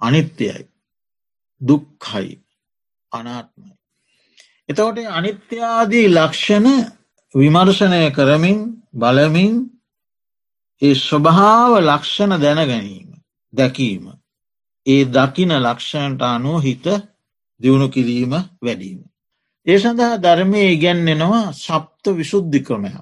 අනිත්‍යයි 0.01 0.69
දුක්හයි 1.61 2.33
අනාත්මයි. 3.13 3.73
එතවට 4.69 4.99
අනිත්‍යාදී 5.11 6.09
ලක්ෂණ 6.09 6.69
විමර්ශනය 7.35 8.03
කරමින් 8.11 8.59
බලමින් 8.95 9.55
ඒ 10.83 10.95
ස්වභාව 11.01 11.73
ලක්ෂණ 11.83 12.33
දැනගැනීම 12.41 13.11
දැකීම. 13.53 14.05
ඒ 14.87 15.05
දකින 15.07 15.53
ලක්ෂණට 15.57 16.23
අනුව 16.25 16.62
හිත 16.62 16.87
දියුණු 17.61 17.88
කිරීම 17.91 18.33
වැඩීම. 18.62 19.00
ඒ 19.67 19.79
සඳහා 19.79 20.14
ධර්මය 20.19 20.61
ඉගැන්නෙනවා 20.67 21.47
සප්ත 21.55 22.05
විශුද්ධි 22.12 22.61
ක්‍රමයක්. 22.61 22.97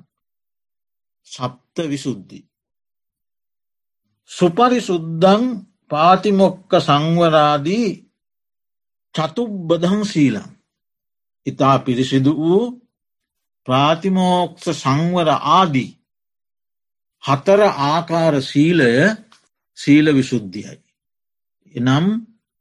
සප්ත 1.27 1.77
විසුද්ධි. 1.85 2.41
සුපරි 4.31 4.81
සුද්දං 4.81 5.43
පාතිමොක්ක 5.91 6.71
සංවරාදී 6.81 7.91
චතුබ්බදං 9.15 10.01
සීලං. 10.05 10.51
ඉතා 11.47 11.77
පිරිසිදු 11.79 12.33
වූ 12.37 12.65
ප්‍රාතිමෝක්ෂ 13.67 14.67
සංවර 14.75 15.29
ආදී 15.51 15.91
හතර 17.25 17.61
ආකාර 17.87 18.35
සීලය 18.43 18.93
සීල 19.79 20.07
විශුද්ධියයි. 20.15 20.79
එනම් 21.75 22.07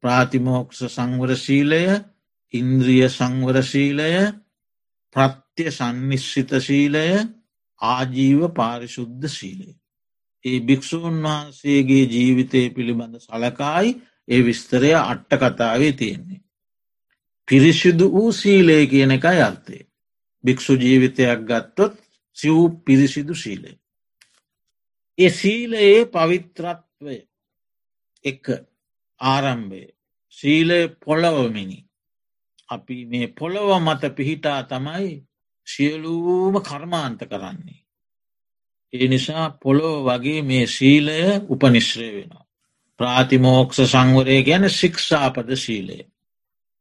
ප්‍රාතිමෝක්ෂ 0.04 0.82
සංවර 0.88 1.32
සීලය 1.38 1.84
ඉන්ද්‍රිය 2.54 3.06
සංවර 3.10 3.58
සීලය 3.64 4.12
ප්‍රත්‍ය 5.16 5.66
සන්නිශ්චිත 5.70 6.52
සීලය 6.60 7.06
ආජීව 7.82 8.42
පාරිශුද්ධ 8.52 9.28
සීලය. 9.30 9.70
ඒ 10.46 10.60
භික්‍ෂූන් 10.62 11.18
වහන්සේගේ 11.24 12.06
ජීවිතය 12.08 12.62
පිළිබඳ 12.70 13.16
සලකායි 13.20 13.92
ඒ 14.28 14.42
විස්තරය 14.46 14.92
අට්ට 15.02 15.32
කතාවේ 15.42 15.94
තියෙන්නේ. 15.94 16.42
පිරිසිදු 17.48 18.06
වූ 18.12 18.32
සීලය 18.34 18.88
කියන 18.88 19.12
එකයි 19.12 19.42
අර්ථය. 19.42 19.80
භික්‍ෂු 20.44 20.74
ජීවිතයක් 20.76 21.40
ගත්තොත් 21.44 21.94
සිව් 22.38 22.58
පිරිසිදු 22.86 23.36
සීලේ. 23.36 23.78
ඒ 25.18 25.30
සීලයේ 25.32 26.06
පවිත්‍රත්වය 26.08 27.18
එක 28.26 28.46
ආරම්භය 29.22 29.84
සීලය 30.38 30.80
පොළොවමිනි 30.98 31.80
අපි 32.70 32.98
මේ 33.06 33.28
පොළොව 33.30 33.70
මත 33.80 34.04
පිහිටා 34.16 34.62
තමයි 34.64 35.12
සියලූම 35.68 36.56
කර්මාන්ත 36.60 37.22
කරන්නේ. 37.22 37.82
ඒ 38.94 39.08
නිසා 39.08 39.46
පොළොව 39.62 39.96
වගේ 40.08 40.42
මේ 40.42 40.66
සීලය 40.68 41.20
උපනිශ්‍රය 41.50 42.10
වෙනවා. 42.16 42.46
ප්‍රාතිමෝක්ෂ 43.00 43.80
සංවරය 43.86 44.38
ගැන 44.44 44.66
ශික්ෂාපද 44.70 45.50
සීලය. 45.56 46.00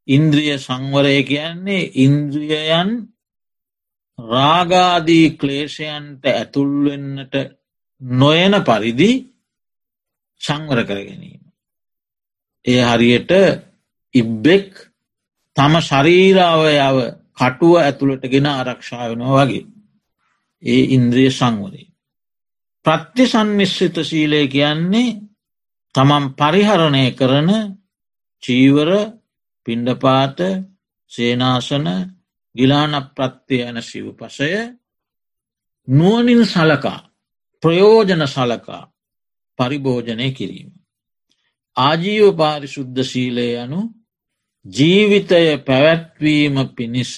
ඉන්ද්‍රිය 0.09 0.57
සංවරය 0.59 1.17
කියන්නේ 1.23 1.91
ඉන්ද්‍රියයන් 1.97 2.91
රාගාදී 4.19 5.27
ක්ලේෂයන්ට 5.41 6.25
ඇතුල්වෙන්නට 6.31 7.35
නොයන 8.01 8.55
පරිදි 8.63 9.13
සංවර 10.41 10.81
කර 10.85 11.01
ගැනීම. 11.01 11.40
ඒ 12.65 12.83
හරියට 12.85 13.31
ඉබ්බෙක් 14.15 14.69
තම 15.57 15.75
ශරීරාවයාව 15.81 16.97
කටුව 17.39 17.75
ඇතුළට 17.77 18.25
ගෙන 18.25 18.47
ආරක්ෂාවනවා 18.49 19.45
වගේ. 19.45 19.67
ඒ 20.63 20.83
ඉන්ද්‍රිය 20.91 21.31
සංවරේ. 21.31 21.91
ප්‍රත්‍ය 22.87 23.25
සන්නිශ්චිත 23.27 23.97
ශීලය 24.01 24.43
කියන්නේ 24.49 25.19
තමන් 25.95 26.25
පරිහරණය 26.33 27.05
කරන 27.13 27.51
චීවර 28.43 28.91
පිණ්ඩපාත 29.67 30.39
සේනාසන 31.13 31.87
ගිලාන 32.55 32.95
ප්‍රත්්‍යය 33.09 33.63
යන 33.63 33.83
සිව් 33.83 34.07
පසය 34.15 34.51
නුවනින් 35.89 36.43
සලකා 36.47 37.01
ප්‍රයෝජන 37.63 38.23
සලකා 38.27 38.83
පරිභෝජනය 39.59 40.29
කිරීම. 40.33 40.80
ආජීව 41.77 42.27
පාරිශුද්ධ 42.37 43.01
ශීලය 43.03 43.47
යනු 43.57 43.81
ජීවිතය 44.65 45.45
පැවැත්වීම 45.59 46.57
පිණිස 46.69 47.15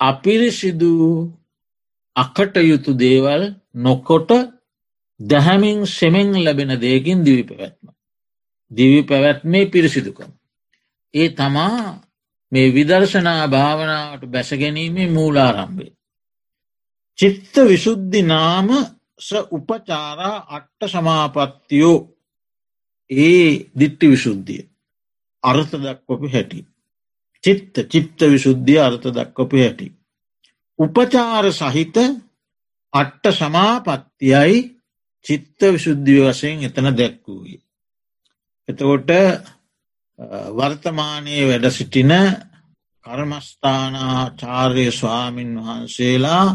අපිරිසිදු 0.00 0.92
අකටයුතු 2.16 2.92
දේවල් 2.94 3.42
නොකොට 3.76 4.30
දැහැමින් 5.20 5.86
සෙමෙන් 5.88 6.30
ලැබෙන 6.36 6.80
දේකින් 6.80 7.18
දිවි 7.20 7.44
පැවැත්ම. 7.44 7.86
දිවි 8.70 9.00
පැවැත්මේ 9.02 9.66
පිරිසිදුකම. 9.66 10.30
ඒ 11.14 11.28
තමා 11.30 12.00
මේ 12.52 12.74
විදර්ශනා 12.74 13.48
භාවනාවට 13.48 14.24
බැසගැනීමේ 14.26 15.08
මූලාරම්භේ. 15.08 15.92
චිත්ත 17.18 17.54
විශුද්ධි 17.62 18.20
නාම 18.24 18.68
ස 19.18 19.28
උපචාරා 19.50 20.36
අට්ට 20.48 20.80
සමාපත්තියෝ 20.86 22.13
ඒ 23.10 23.70
දිට්ටි 23.72 24.06
විශුද්ධිය 24.08 24.62
අර්ථ 25.44 25.74
දක්වපු 25.76 26.26
හැටි. 26.28 26.60
චිත්ත 27.44 27.74
චිත්ත 27.86 28.20
විශුද්ධිය 28.26 28.80
අර්ථ 28.80 29.06
දක්වපු 29.08 29.56
හැටි. 29.56 29.86
උපචාර 30.78 31.46
සහිත 31.52 31.96
අට්ට 32.92 33.24
සමාපත්තියයි 33.32 34.56
චිත්ත 35.26 35.60
විශුද්ධිය 35.68 36.20
වශයෙන් 36.22 36.64
එතන 36.64 36.86
දැක්වූයි. 36.92 37.56
එතකොට 38.68 39.10
වර්තමානයේ 40.50 41.44
වැඩ 41.44 41.66
සිටින 41.70 42.12
කර්මස්ථානාචාර්ය 43.06 44.86
ස්වාමීන් 44.90 45.52
වහන්සේලා 45.56 46.46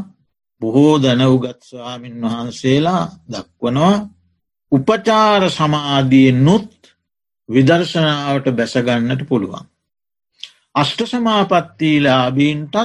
බොහෝ 0.62 0.96
දැනවුගත් 0.98 1.62
ස්වාමීන් 1.64 2.22
වහන්සේලා 2.24 3.04
දක්වනවා 3.32 3.96
උපචාර 4.72 5.50
සමාධියෙන් 5.50 6.40
නුත් 6.42 6.94
විදර්ශනාවට 7.50 8.48
බැසගන්නට 8.52 9.22
පුළුවන්. 9.26 9.66
අෂ්ට 10.76 11.02
සමාපත්තිීලාබීන්ටත් 11.06 12.76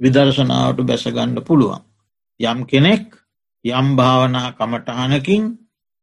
විදර්ශනාවට 0.00 0.82
බැසගන්න 0.84 1.38
පුළුවන්. 1.42 1.82
යම් 2.40 2.66
කෙනෙක් 2.66 3.06
යම් 3.64 3.88
භාවනා 3.96 4.52
කමටහනකින් 4.52 5.44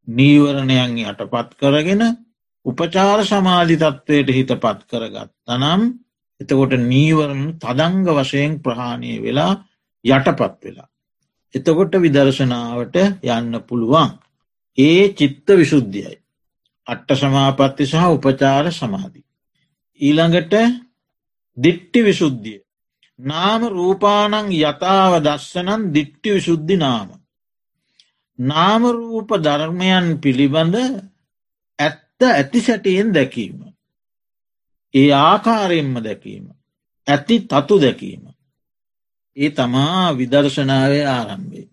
නීවරණයන් 0.08 0.98
යටපත් 1.02 1.54
කරගෙන 1.56 2.02
උපචාර 2.66 3.20
සමාධි 3.24 3.76
තත්ත්වයට 3.76 4.28
හිත 4.30 4.52
පත් 4.56 4.80
කරගත්ත 4.86 5.32
නම් 5.52 5.82
එතකොට 6.40 6.76
නීවරණ 6.82 7.56
තදංග 7.58 8.06
වශයෙන් 8.14 8.60
ප්‍රහාණය 8.60 9.16
වෙලා 9.20 9.52
යටපත් 10.04 10.60
වෙලා. 10.62 10.88
එතකොට 11.54 11.92
විදර්ශනාවට 11.98 12.96
යන්න 13.26 13.60
පුළුවන්. 13.62 14.16
ඒ 14.78 15.14
චිත්ත 15.14 15.48
විශුද්ධියයි. 15.50 16.16
අට්ට 16.86 17.10
සමාපත්ති 17.14 17.84
සහ 17.86 18.04
උපචාර 18.06 18.72
සමාධී. 18.72 19.26
ඊළඟට 20.00 20.54
දිට්ටි 21.56 22.00
විශුද්ධිය. 22.04 22.60
නාම 23.18 23.62
රූපානං 23.66 24.52
යථාව 24.52 25.12
දස්සනන් 25.24 25.92
දිට්ටි 25.94 26.28
විශුද්ධි 26.30 26.76
නාම. 26.76 27.08
නාමරූප 28.38 29.30
ධර්මයන් 29.42 30.20
පිළිබඳ 30.20 30.74
ඇත්ත 31.78 32.20
ඇති 32.22 32.60
සැටියෙන් 32.60 33.14
දැකීම. 33.14 33.58
ඒ 34.94 35.12
ආකාරයෙන්ම 35.12 35.94
දැකීම. 36.04 36.46
ඇති 37.06 37.40
තතු 37.40 37.80
දැකීම. 37.80 38.24
ඒ 39.36 39.50
තමා 39.50 40.16
විදර්ශනාවේ 40.18 41.04
ආරම්භේ. 41.06 41.68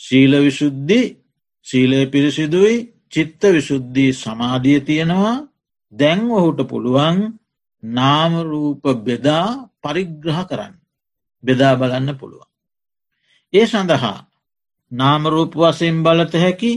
ශීල 0.00 0.32
විශුද්ධි 0.40 1.19
සීලය 1.66 2.00
පිරිසිදුයි 2.06 2.76
චිත්ත 3.08 3.42
විශුද්ධී 3.48 4.12
සමාධිය 4.14 4.80
තියෙනවා 4.80 5.36
දැන් 5.92 6.20
ඔහුට 6.30 6.60
පුළුවන් 6.64 7.18
නාමරූප 7.82 8.82
බෙදා 8.98 9.70
පරිග්‍රහ 9.78 10.40
කරන්න. 10.42 10.74
බෙදා 11.44 11.74
බලන්න 11.76 12.10
පුළුවන්. 12.14 12.48
ඒ 13.52 13.66
සඳහා 13.66 14.26
නාමරූප 14.92 15.52
වසයෙන් 15.54 16.02
බලත 16.02 16.32
හැකි 16.34 16.72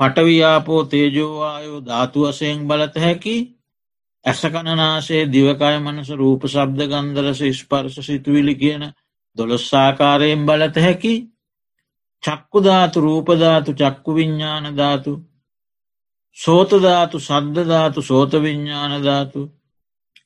පටවියාපෝ 0.00 0.82
තේජෝවායෝ 0.84 1.80
ධාතු 1.80 2.18
වසයෙන් 2.22 2.58
බලත 2.62 2.94
හැකි 2.96 3.36
ඇසකණනාසේ 4.24 5.22
දිවකය 5.26 5.76
මනස 5.78 6.10
රූප 6.12 6.42
ශබ්ද 6.44 6.80
ගන්දරස 6.86 7.40
ස්පර්ශ 7.52 7.98
සිතුවිලි 8.00 8.54
කියන 8.54 8.82
දොළොස්සාකාරයෙන් 9.36 10.42
බලත 10.46 10.76
හැකි 10.78 11.14
චක්කුධාතු 12.24 12.98
රූපධාතු 13.00 13.70
චක්කු 13.72 14.10
විඤ්ඥානධාතු 14.14 15.12
සෝතධාතු 16.38 17.16
සද්ධධාතු 17.20 18.00
සෝත 18.02 18.32
විඤ්ඥානධාතු 18.42 19.40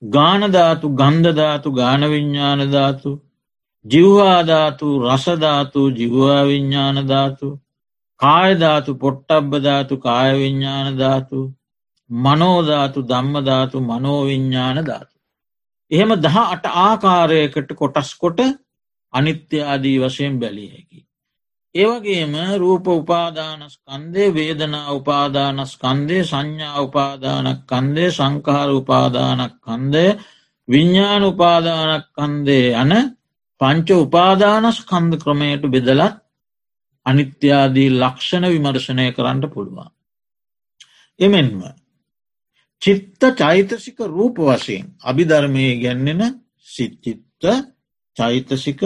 ගානධාතු 0.03 0.87
ගන්ධධාතු 0.91 1.69
ගානවිඤ්ඥානධාතු 1.73 3.11
ජිව්වාධාතු 3.85 4.89
රසධාතු 5.05 5.81
ජිවවා 5.91 6.43
විඤ්ඥානධාතු 6.45 7.49
කායධාතු 8.21 8.91
පොට්ටබ්බධාතු 8.95 9.95
කායවිඤ්ඥානධාතු 9.99 11.41
මනෝධාතු 12.11 13.03
දම්මධාතු 13.03 13.81
මනෝවිඤ්ඥාන 13.81 14.79
ධාතු. 14.85 15.15
එහෙම 15.91 16.11
දහ 16.17 16.37
අට 16.37 16.65
ආකාරයකට 16.67 17.71
කොටස් 17.75 18.11
කොට 18.17 18.41
අනිත්‍යාදී 19.13 19.99
වශයෙන් 20.01 20.41
බැලිය 20.41 20.71
හැකි. 20.71 21.08
ඒවගේම 21.79 22.35
රූප 22.57 22.87
උපාදානස්කන්දේ 22.91 24.29
වේදනා 24.31 24.93
උපාදානස්කන්දේ 24.93 26.23
සංඥා 26.25 26.79
උපාදානක් 26.81 27.61
කන්දේ 27.67 28.11
සංකාර 28.11 28.71
උපාදානක් 28.73 29.55
කන්දේ 29.65 30.11
විඤ්ඥාන 30.69 31.25
උපාදානක් 31.25 32.07
කන්දේ 32.17 32.67
යන 32.75 32.93
පංච 33.61 33.89
උපාදානස්කන්ද 33.99 35.13
ක්‍රමයට 35.17 35.65
බෙදලත් 35.67 36.17
අනිත්‍යාදී 37.07 37.91
ලක්ෂණ 37.93 38.45
විමර්ශනය 38.47 39.07
කරන්න 39.13 39.43
පුළුවන්. 39.49 39.89
එමෙන්ම 41.21 41.63
චිත්ත 42.83 43.23
චෛතසික 43.37 43.99
රූප 44.09 44.37
වශයෙන් 44.41 44.85
අභිධර්මය 45.03 45.67
ගැන්නෙන 45.83 46.23
සිච්චිත්ත 46.69 47.43
චෛතසික 48.17 48.83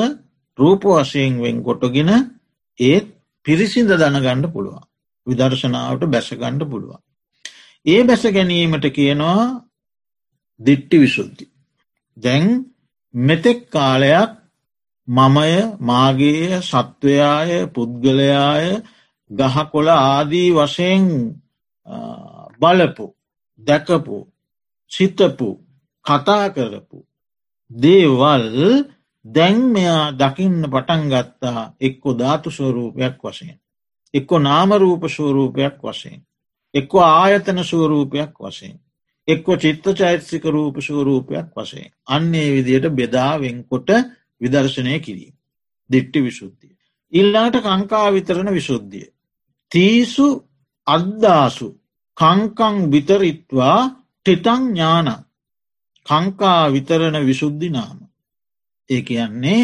රූප 0.59 0.83
වශයෙන් 0.91 1.33
වෙන් 1.41 1.59
කොටගෙන 1.63 2.11
ඒත් 2.81 3.07
පිරිසිඳ 3.47 3.91
දනගණ්ඩ 3.93 4.53
පුළුවන් 4.53 4.85
විදර්ශනාවට 5.27 6.05
බැසගණ්ඩ 6.09 6.63
පුළුවන්. 6.67 7.01
ඒ 7.87 8.03
බැස 8.03 8.23
ගැනීමට 8.29 8.87
කියනවා 8.91 9.43
දිට්ටි 10.61 10.97
විශුද්ධි. 10.99 11.47
දැන් 12.17 12.47
මෙතෙක් 13.15 13.61
කාලයක් 13.69 14.31
මමය 15.09 15.53
මාගේය 15.81 16.63
සත්වයාය 16.63 17.53
පුද්ගලයාය 17.69 18.67
ගහකොළ 19.31 19.89
ආදී 19.91 20.51
වශයෙන් 20.53 21.05
බලපු 22.61 23.07
දැකපු 23.61 24.19
සිතපු 24.93 25.49
කතා 26.05 26.47
කරපු 26.49 26.99
දේවල් 27.71 28.45
දැන් 29.25 29.61
මෙයා 29.73 30.13
දකින්න 30.13 30.63
පටන් 30.65 31.03
ගත්තා 31.09 31.75
එක්කො 31.81 32.15
ධාතු 32.15 32.51
ස්වරූපයක් 32.51 33.19
වශයෙන්. 33.21 33.59
එක්කො 34.15 34.39
නාමරූප 34.39 35.05
ස්වරූපයක් 35.09 35.79
වශයෙන්. 35.81 36.21
එක්කො 36.75 36.99
ආයතන 37.01 37.65
ස්වරූපයක් 37.65 38.35
වශයෙන්. 38.41 38.81
එක්කො 39.29 39.57
චිත්ත 39.57 39.85
චෛත්සික 39.95 40.45
රූප 40.47 40.77
ස්වරූපයක් 40.79 41.49
වශයෙන්. 41.55 41.91
අන්නේ 42.07 42.51
විදියට 42.53 42.91
බෙදාවෙන්කොට 42.91 43.91
විදර්ශනය 44.41 45.01
කිරීම. 45.01 45.35
දිට්ටි 45.91 46.21
විශුද්ධිය. 46.21 46.77
ඉල්ලාට 47.13 47.57
කංකා 47.61 48.13
විතරණ 48.13 48.51
විශුද්ධිය. 48.51 49.13
තීසු 49.73 50.27
අද්දාසු 50.87 51.69
කංකං 52.17 52.77
විතරිත්වා 52.91 53.81
ටිතං 54.27 54.63
ඥාන 54.69 55.09
කංකා 56.07 56.73
විතරණ 56.73 57.27
විශුද්ධි 57.27 57.71
නාම. 57.71 58.02
ඒ 58.91 59.03
කියන්නේ 59.03 59.63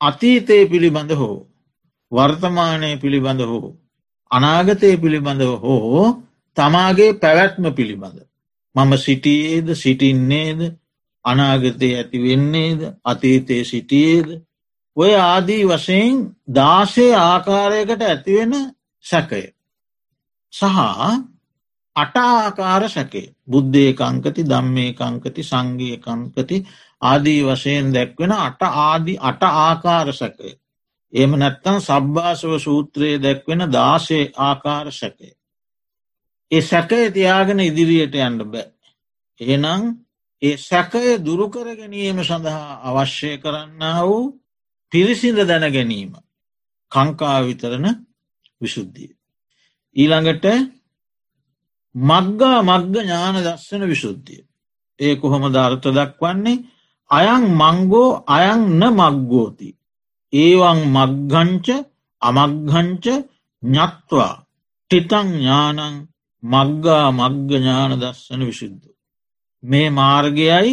අතීතය 0.00 0.56
පිළිබඳ 0.66 1.12
හෝ 1.12 1.38
වර්තමානය 2.12 2.90
පිළිබඳ 2.98 3.42
හෝ 3.42 3.68
අනාගතය 4.30 4.90
පිළිබඳව 4.96 5.52
හෝ 5.62 6.04
තමාගේ 6.56 7.12
පැවැත්ම 7.14 7.64
පිළිබඳ. 7.72 8.18
මම 8.74 8.92
සිටියේද 8.98 9.68
සිටින්නේද 9.74 10.60
අනාගතය 11.24 11.88
ඇති 11.94 12.18
වෙන්නේද 12.18 12.80
අතීතය 13.04 13.56
සිටියේද 13.64 14.28
ඔය 14.96 15.12
ආදී 15.24 15.64
වශයෙන් 15.64 16.16
දාශය 16.48 17.06
ආකාරයකට 17.22 18.02
ඇතිවෙන 18.02 18.54
සැකය. 19.04 19.42
සහ 20.52 20.64
අටාආකාර 21.96 22.82
සැකේ 22.88 23.26
බුද්ධය 23.46 23.84
කංකති 23.92 24.42
දම්මේ 24.44 24.90
කංකති 24.92 25.42
සංගිය 25.42 25.96
කංකති 25.96 26.56
ආදී 27.02 27.42
වශයෙන් 27.44 27.86
දැක්වෙන 27.90 28.32
අට 28.38 28.60
ආදි 28.62 29.14
අට 29.20 29.42
ආකාර 29.42 30.08
සැකය. 30.12 30.50
එම 31.12 31.30
නැත්තන් 31.34 31.78
සබ්භාසව 31.80 32.52
සූත්‍රයේ 32.58 33.18
දැක්වෙන 33.18 33.62
දාශය 33.70 34.20
ආකාර 34.38 34.86
සැකේ. 34.92 35.34
ඒ 36.50 36.62
සැකය 36.62 37.00
තියාගෙන 37.10 37.60
ඉදිරියට 37.60 38.14
යන්න 38.16 38.38
බෑ. 38.46 38.70
එහෙනම් 39.40 39.82
ඒ 40.42 40.56
සැකය 40.58 41.04
දුරුකර 41.20 41.66
ගැනීම 41.72 42.18
සඳහා 42.20 42.80
අවශ්‍ය 42.82 43.30
කරන්න 43.38 43.82
වූ 44.00 44.22
පිරිසිඳ 44.92 45.38
දැන 45.44 45.66
ගැනීම 45.70 46.12
කංකා 46.92 47.38
විතරන 47.40 47.86
විශුද්ධිය. 48.60 49.10
ඊළඟට 49.96 50.46
මග්ගා 51.94 52.58
මග්ග 52.62 52.94
ඥාන 52.96 53.36
දස්සන 53.38 53.82
විශුද්ධිය. 53.86 54.42
ඒ 55.00 55.14
කොහොම 55.16 55.44
ධර්ථ 55.48 55.88
දක්වන්නේ 55.90 56.62
අයං 57.12 57.44
මංගෝ 57.52 58.10
අයං 58.28 58.62
න 58.78 58.82
මග්ගෝති. 58.92 59.68
ඒවන් 60.32 60.80
මග්ගංච 60.88 61.68
අමග්ගංච 62.22 63.06
ඥත්වා 63.62 64.34
ටිතං 64.90 65.28
ඥානං 65.34 65.80
මග්ගා 66.42 67.06
මග්ග 67.10 67.50
ඥාන 67.52 67.92
දස්සන 68.00 68.42
විශුද්ධ. 68.42 68.88
මේ 69.62 69.88
මාර්ගයයි 69.90 70.72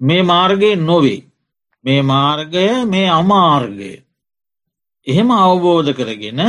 මේ 0.00 0.22
මාර්ගය 0.22 0.70
නොවේ. 0.78 1.22
මේ 1.84 2.02
මාර්ගය 2.04 2.66
මේ 2.84 3.08
අමාර්ගය. 3.10 3.92
එහෙම 5.06 5.28
අවබෝධ 5.32 5.92
කරගෙන 5.92 6.40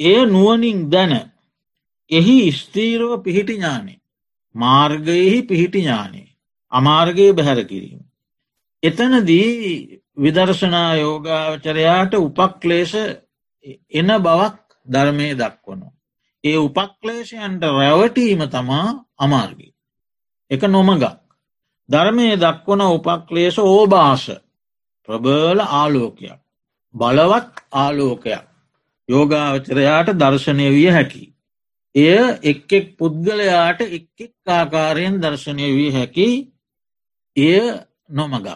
ඒ 0.00 0.20
නුවනින් 0.26 0.80
දැන 0.90 1.12
එහි 2.10 2.38
ස්තීරව 2.52 3.10
පිහිටි 3.22 3.54
ඥානේ 3.54 4.02
මාර්ගයෙහි 4.54 5.38
පිහිටි 5.42 5.80
ඥානේ 5.80 6.33
අමාර්ගයේ 6.74 7.32
බැහැර 7.32 7.60
කිරීම. 7.64 8.00
එතනදී 8.82 10.00
විදර්ශනා 10.16 10.90
යෝගාවචරයාට 10.96 12.14
උපක්ලේශ 12.16 12.94
එන 13.92 14.08
බවක් 14.18 14.56
ධර්මය 14.86 15.28
දක්වනවා. 15.34 15.92
ඒ 16.44 16.56
උපක්ලේශයන්ට 16.58 17.62
රැවටීම 17.72 18.40
තමා 18.48 18.86
අමාර්ගී. 19.18 19.74
එක 20.50 20.62
නොමගක්. 20.68 21.04
ධර්මය 21.88 22.26
දක්වන 22.36 22.82
උපක්ලේශ 22.88 23.58
ඕභාස 23.60 24.24
ප්‍රබල 25.08 25.58
ආලෝකයක්. 25.60 26.40
බලවත් 26.94 27.54
ආලෝකයක්. 27.74 28.44
යෝගාවචරයාට 29.08 30.08
දර්ශනය 30.14 30.66
විය 30.70 30.88
හැකි. 30.88 31.24
එය 31.94 32.18
එක් 32.42 32.72
එක් 32.72 32.86
පුද්ගලයාට 32.96 33.80
එක් 33.80 34.08
එක් 34.18 34.34
ආකාරයෙන් 34.48 35.20
දර්ශනය 35.20 35.66
වී 35.72 35.92
හැකි 35.92 36.28
එය 37.36 37.60
නොමගක්. 38.10 38.48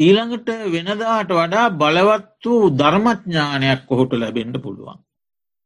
ඊළඟට 0.00 0.48
වෙනදාට 0.72 1.30
වඩා 1.30 1.66
බලවත් 1.72 2.44
වූ 2.44 2.70
ධර්මඥානයක් 2.70 3.86
කොහොට 3.86 4.12
ලැබෙන්ට 4.14 4.56
පුළුවන්. 4.62 4.98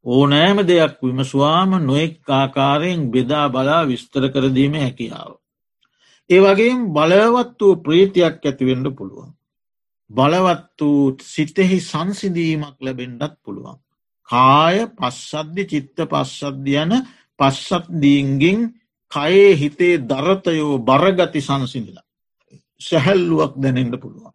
ඕනෑම 0.06 0.58
දෙයක් 0.66 0.98
විමස්වාම 1.02 1.70
නොෙක් 1.82 2.30
ආකාරයෙන් 2.30 3.10
බෙදා 3.10 3.46
බලා 3.48 3.82
විස්තර 3.84 4.24
කරදීම 4.28 4.74
හැකියාව. 4.74 5.32
ඒ 6.30 6.40
වගේ 6.40 6.74
බලවත් 6.96 7.58
වූ 7.60 7.74
ප්‍රීතියක් 7.76 8.42
ඇතිවෙන්ඩ 8.42 8.88
පුළුවන්. 8.96 9.30
බලවත් 10.10 10.80
වූ 10.80 11.16
සිතෙහි 11.24 11.78
සංසිදීමක් 11.82 12.76
ලැබෙන්ඩත් 12.80 13.34
පුළුවන්. 13.44 13.78
කාය 14.28 14.76
පස්සද්ධි 14.88 15.64
චිත්ත 15.66 15.98
පස්සද්ධයන 16.10 16.92
පස්සත්දීන්ගින් 17.38 18.58
කයේ 19.12 19.50
හිතේ 19.54 19.96
දරතයෝ 20.02 20.78
බරගති 20.80 21.40
සංසිඳලා. 21.40 22.03
සැහැල්ලුවක් 22.80 23.54
දැනෙන්ට 23.56 23.96
පුළුවන්. 24.00 24.34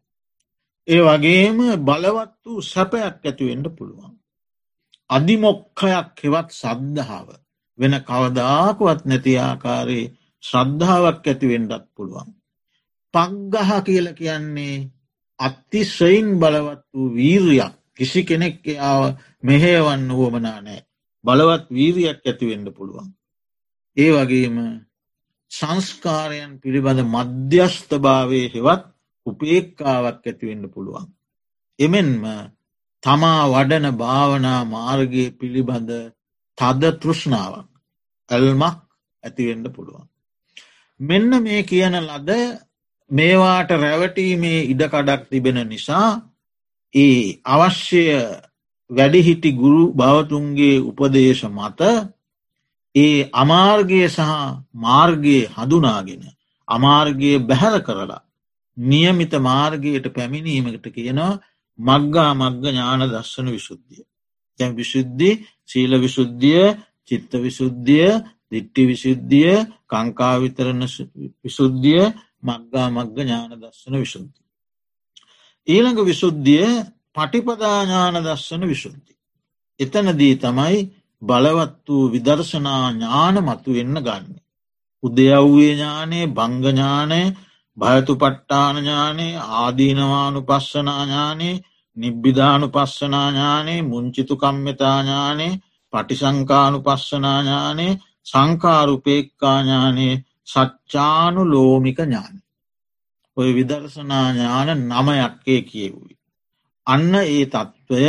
ඒ 0.88 1.02
වගේම 1.02 1.60
බලවත් 1.80 2.34
වූ 2.46 2.62
සැපයක් 2.64 3.18
ඇතිවෙන්ට 3.22 3.68
පුළුවන්. 3.78 4.14
අධිමොක්කයක් 5.10 6.18
හෙවත් 6.20 6.50
සද්ධාව 6.54 7.28
වෙන 7.80 7.94
කවදාකුවත් 8.02 9.02
නැති 9.06 9.34
ආකාරයේ 9.40 10.12
ශ්‍රද්ධාවක් 10.44 11.26
ඇතිවෙන්ඩත් 11.26 11.86
පුළුවන්. 11.96 12.30
පක්ගහ 13.14 13.72
කියල 13.86 14.08
කියන්නේ 14.14 14.88
අත්තිශ්‍රයින් 15.40 16.28
බලවත් 16.40 16.84
වූ 16.94 17.14
වීරයක් 17.16 17.74
කිසි 17.98 18.22
කෙනෙක් 18.24 18.64
ආව 18.82 19.04
මෙහේවන්න 19.44 20.10
වුවමනා 20.10 20.60
නෑ 20.62 20.82
බලවත් 21.24 21.66
වීරියක් 21.70 22.20
ඇතිවෙන්න 22.22 22.68
පුළුවන්. 22.74 23.10
ඒ 23.98 24.12
වගේම 24.14 24.56
සංස්කාරයන් 25.52 26.52
පිළිබඳ 26.58 27.02
මධ්‍යස්ථභාවය 27.08 28.42
හෙවත් 28.48 28.84
උපේක්කාවක් 29.26 30.24
ඇතිවෙන්න 30.24 30.66
පුළුවන්. 30.68 31.08
එමෙන්ම 31.80 32.24
තමා 33.04 33.42
වඩන 33.48 33.88
භාවනා 33.94 34.62
මාර්ගය 34.68 35.26
පිළිබඳ 35.32 35.92
තද 36.58 36.84
තෘෂ්ණාවක් 36.96 37.68
ඇල්මක් 38.30 38.78
ඇතිවෙන්න 39.24 39.66
පුළුවන්. 39.70 40.08
මෙන්න 41.00 41.30
මේ 41.40 41.62
කියන 41.64 41.96
ලද 42.02 42.30
මේවාට 43.12 43.70
රැවටීමේ 43.76 44.60
ඉඩකඩක් 44.66 45.24
තිබෙන 45.30 45.60
නිසා 45.68 46.10
ඒ 46.96 47.40
අවශ්‍ය 47.46 48.04
වැඩිහිටි 48.90 49.50
ගුරු 49.54 49.84
භවතුන්ගේ 49.94 50.78
උපදේශ 50.82 51.44
මත 51.48 51.82
ඒ 52.96 53.30
අමාර්ගය 53.34 54.02
සහ 54.08 54.20
මාර්ගයේ 54.76 55.46
හඳුනාගෙන 55.50 56.24
අමාර්ගය 56.68 57.32
බැහැර 57.42 57.76
කරලා 57.82 58.24
නියමිත 58.78 59.34
මාර්ගයට 59.42 60.06
පැමිණීමකට 60.10 60.86
කියනවා 60.90 61.40
මග්ගා 61.80 62.32
මග්ග 62.34 62.64
ඥාන 62.66 63.02
දස්සන 63.06 63.48
විශුද්ධිය. 63.50 64.04
තැන් 64.60 64.72
විශුද්ධි 64.74 65.30
සීල 65.66 65.92
විශුද්ධිය 65.98 66.64
චිත්ත 67.08 67.32
විශුද්ධිය 67.38 68.10
දිට්ටි 68.52 68.82
විශුද්ධිය 68.86 69.54
කංකාවිතරණ 69.88 70.84
විශුද්ධිය 71.44 72.04
මග්ගා 72.44 72.88
මග්ග 72.90 73.18
ඥාන 73.20 73.52
දස්සන 73.56 73.96
විශුද්ධි. 73.96 74.40
ඊළඟ 75.68 76.02
විශුද්ධිය 76.04 76.68
පටිපදාඥාන 77.16 78.16
දස්සන 78.20 78.64
විශුද්ධි. 78.66 79.14
එතනදී 79.80 80.36
තමයි 80.38 80.80
බලවත් 81.22 81.86
වූ 81.88 82.12
විදර්ශනා 82.12 82.86
ඥාන 82.90 83.36
මතු 83.42 83.70
වෙන්න 83.74 83.98
ගන්න. 84.00 84.26
උදයව්වේ 85.04 85.72
ඥානයේ 85.72 86.26
භංගඥානය 86.30 87.22
භයතු 87.78 88.14
පට්ටානඥානේ 88.16 89.42
ආදීනවානු 89.56 90.40
පස්සනාඥානේ 90.42 91.62
නිබ්බිධානු 91.98 92.68
පස්සනාඥානේ 92.70 93.82
මුංචිතු 93.82 94.36
කම්මතාඥානේ 94.36 95.60
පටිසංකානු 95.94 96.78
පස්සනාඥානේ 96.82 98.00
සංකාරුපේක්කාඥානේ 98.26 100.14
සච්චානු 100.46 101.42
ලෝමික 101.46 102.00
ඥාන. 102.00 102.36
ඔය 103.38 103.50
විදර්ශනා 103.56 104.28
ඥාන 104.30 104.70
නමයක්කේ 104.82 105.62
කියවුයි. 105.64 106.16
අන්න 106.88 107.14
ඒ 107.16 107.44
තත්ත්වය 107.46 108.06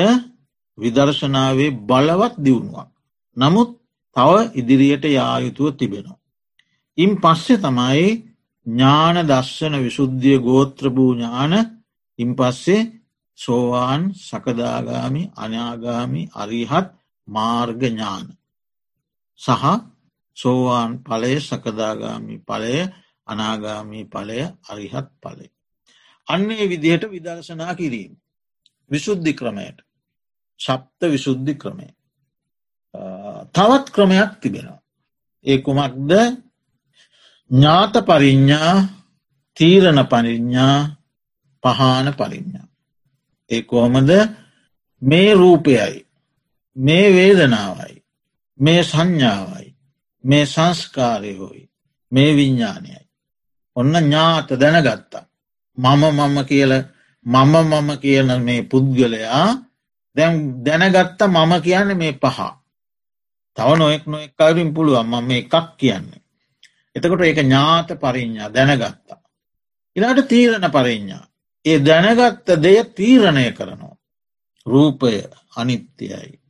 විදර්ශනාවේ 0.79 1.77
බලවත් 1.83 2.35
දියුණුවක්. 2.45 2.90
නමුත් 3.37 3.71
තව 4.17 4.31
ඉදිරියට 4.55 5.05
යායුතුව 5.07 5.69
තිබෙනවා. 5.73 6.19
ඉන් 6.99 7.11
පස්සෙ 7.17 7.55
තමයි 7.59 8.07
ඥාන 8.67 9.17
දස්සන 9.25 9.75
විශුද්ධිය 9.79 10.39
ගෝත්‍රභූ 10.39 11.13
ඥාන 11.15 11.55
ඉන් 12.19 12.31
පස්සේ 12.35 12.89
සෝවාන් 13.39 14.03
සකදාගාමි 14.21 15.23
අනාගාමි 15.37 16.23
අරිහත් 16.35 16.87
මාර්ග 17.29 17.81
ඥාන 17.83 18.27
සහ 19.41 19.65
සෝවාන් 20.37 20.91
පලය 21.01 21.35
සකදාගාමි 21.41 22.37
පලය 22.41 22.75
අනාගාමී 23.27 24.05
පලය 24.07 24.41
අරිහත් 24.65 25.09
පලය. 25.19 25.47
අන්නේ 26.29 26.65
විදිහට 26.69 27.05
විදර්ශනා 27.07 27.75
කිරීම. 27.75 28.13
විශුද්ධි 28.91 29.33
ක්‍රමයට 29.35 29.79
ශප්ත 30.61 31.01
විශුද්ධි 31.07 31.55
ක්‍රමය. 31.55 31.89
තවත් 33.47 33.87
ක්‍රමයක් 33.91 34.31
තිබෙනවා. 34.41 34.81
ඒ 35.47 35.59
කුමක්ද 35.59 36.11
ඥාත 37.51 37.95
පරිඤ්ඥා 38.07 38.75
තීරණ 39.57 40.01
පරිඤ්ඥා 40.07 40.77
පහන 41.63 42.07
පරිඤ්ඥා. 42.13 42.69
ඒ 43.51 43.63
කොහොමද 43.63 44.11
මේ 45.03 45.35
රූපයයි 45.35 46.07
මේ 46.77 47.07
වේදනාවයි 47.15 47.97
මේ 48.61 48.83
සංඥාවයි 48.83 49.69
මේ 50.25 50.45
සංස්කාරයහොයි 50.47 51.71
මේ 52.13 52.31
විඤ්ඥානයයි. 52.37 53.03
ඔන්න 53.77 53.95
ඥාත 53.97 54.49
දැනගත්තා. 54.61 55.25
මම 55.79 56.03
මම 56.11 56.39
කියල 56.45 56.73
මම 57.27 57.53
මම 57.63 57.91
කියන 57.99 58.29
මේ 58.43 58.63
පුද්ගලයා 58.63 59.49
දැන් 60.17 60.65
දැනගත්ත 60.65 61.21
මම 61.29 61.53
කියන්න 61.63 61.97
මේ 61.97 62.13
පහ. 62.13 62.60
තව 63.61 63.77
නොෙක් 63.77 64.07
නොෙක් 64.07 64.33
අයුරින් 64.39 64.75
පුළුවන් 64.75 65.07
මම 65.07 65.25
මේ 65.25 65.39
එකක් 65.39 65.77
කියන්නේ. 65.77 66.21
එතකොට 66.97 67.21
ඒක 67.21 67.39
ඥාත 67.39 67.89
පරිඤ්ඥා 67.95 68.49
දැනගත්තා. 68.51 69.21
ඉලාට 69.97 70.29
තීරණ 70.29 70.71
පරිඤ්ඥා. 70.71 71.25
ඒ 71.65 71.79
දැනගත්ත 71.81 72.49
දෙය 72.59 72.79
තීරණය 72.91 73.53
කරනවා. 73.53 73.97
රූපය 74.67 75.13
අනිත්‍යයයි. 75.57 76.41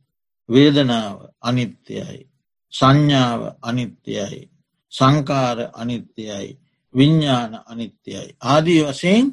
වේදනාව 0.49 1.17
අනිත්‍යයයි. 1.41 2.27
සංඥාව 2.73 3.41
අනිත්‍යයයි. 3.61 4.49
සංකාර 4.93 5.57
අනිත්‍යයයි. 5.73 6.57
විඤ්ඥාන 6.93 7.53
අනිත්‍යයයි. 7.65 8.35
ආදී 8.43 8.81
වසයෙන් 8.83 9.25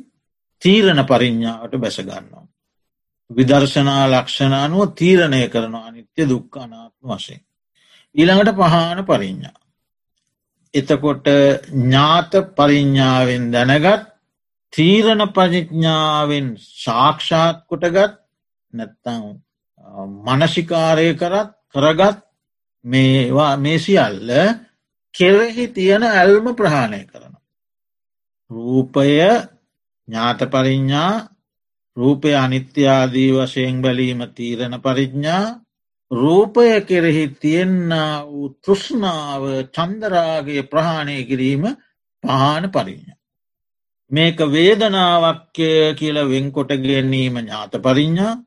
තීරණ 0.62 1.06
පරිඤ්ඥාවට 1.06 1.74
බැසගන්නවා. 1.76 2.46
විදර්ශනා 3.30 4.04
ලක්ෂණ 4.08 4.54
අනුව 4.54 4.94
තීරණය 4.94 5.48
කරන 5.48 5.74
අනිත්‍ය 5.76 6.28
දුක්කානාත්ම 6.28 7.08
වශයෙන්. 7.10 7.47
ඊළඟට 8.18 8.54
පහන 8.56 9.00
පරිඤ්ඥා. 9.04 9.56
එතකොට 10.74 11.26
ඥාත 11.72 12.32
පරිඤ්ඥාවෙන් 12.54 13.50
දැනගත් 13.52 14.08
තීරණ 14.72 15.22
පරිඥාවෙන් 15.30 16.48
සාක්ෂාත් 16.58 17.64
කොටගත් 17.66 18.18
නැත්තං 18.72 19.22
මනසිකාරය 20.26 21.08
කරත් 21.14 21.50
කරගත් 21.68 22.18
මේවා 22.84 23.56
මේ 23.58 23.78
සියල්ල 23.78 24.30
කෙරෙහි 25.14 25.66
තියෙන 25.68 26.04
ඇල්ම 26.04 26.46
ප්‍රහාණය 26.54 27.02
කරන. 27.04 27.34
රූපය 28.50 29.08
ඥාත 29.08 30.40
පරිඥ්ඥා 30.46 31.12
රූපය 31.96 32.34
අනිත්‍යාදී 32.34 33.30
වශයෙන් 33.34 33.82
බැලීම 33.82 34.20
තීරණ 34.30 34.76
පරිඥ්ඥා 34.80 35.44
රූපය 36.10 36.66
කෙරෙහි 36.82 37.24
තියෙන්න 37.34 37.92
වූ 38.24 38.54
තෘෂ්ණාව 38.58 39.42
චන්දරාගේ 39.70 40.62
ප්‍රහාණය 40.64 41.16
කිරීම 41.24 41.64
පහන 42.24 42.64
පරිඥ. 42.70 43.12
මේක 44.10 44.38
වේදනාවක්ය 44.48 45.70
කියල 45.94 46.18
වෙන්කොට 46.24 46.70
ගැනීම 46.78 47.34
ඥාත 47.36 47.72
පරිඥා 47.78 48.40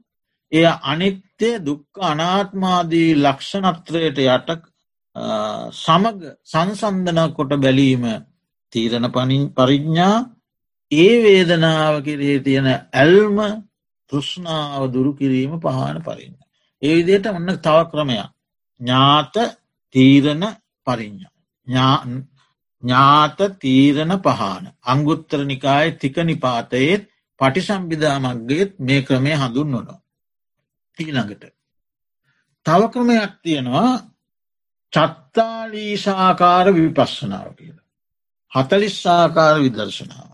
එය 0.52 0.65
අනිත්‍ය 0.84 1.50
දුක්ක 1.60 2.02
අනාත්මාදී 2.04 3.17
ලක්ෂණත්‍රයට 3.17 4.17
යට 4.19 4.50
සමග 5.76 6.19
සංසන්ධන 6.43 7.34
කොට 7.34 7.54
බැලීම 7.58 8.06
තීරණ 8.74 9.08
පනින් 9.10 9.43
පරිඥ්ඥා 9.52 10.15
ඒ 10.91 11.15
වේදනාව 11.21 11.95
කිරේ 12.04 12.38
තියෙන 12.39 12.67
ඇල්ම 12.67 13.38
තෘෂ්ණාව 14.12 14.84
දුරු 14.91 15.12
කිරීම 15.13 15.54
පහන 15.60 15.97
පරින්න. 16.02 16.36
ඒ 16.82 16.94
විදියට 16.98 17.26
ඔන්න 17.30 17.50
තව 17.60 17.78
ක්‍රමයක් 17.88 18.30
ඥාත 18.82 19.36
තීරණ 19.96 20.44
පරිඥා 20.88 21.96
ඥාත 22.84 23.39
තීරණ 23.60 24.13
පහන 24.20 24.65
අංගුත්තර 24.86 25.41
නිකාය 25.46 25.88
තික 25.94 26.15
නිපාතයේත් 26.24 27.04
පටිසම්බිධාමක්ගේත් 27.39 28.72
මේ 28.80 29.02
ක්‍රමය 29.02 29.34
හඳුන් 29.34 29.70
නොනවා. 29.70 30.00
ඊළඟට 30.98 31.44
තව 32.65 32.82
ක්‍රමයක් 32.89 33.34
තියෙනවා 33.44 33.91
චත්තාලීසාකාර 34.94 36.67
විපස්සනාව 36.74 37.48
කියල. 37.56 37.78
හතලිස්සාකාර 38.52 39.56
විදර්ශනාව. 39.60 40.30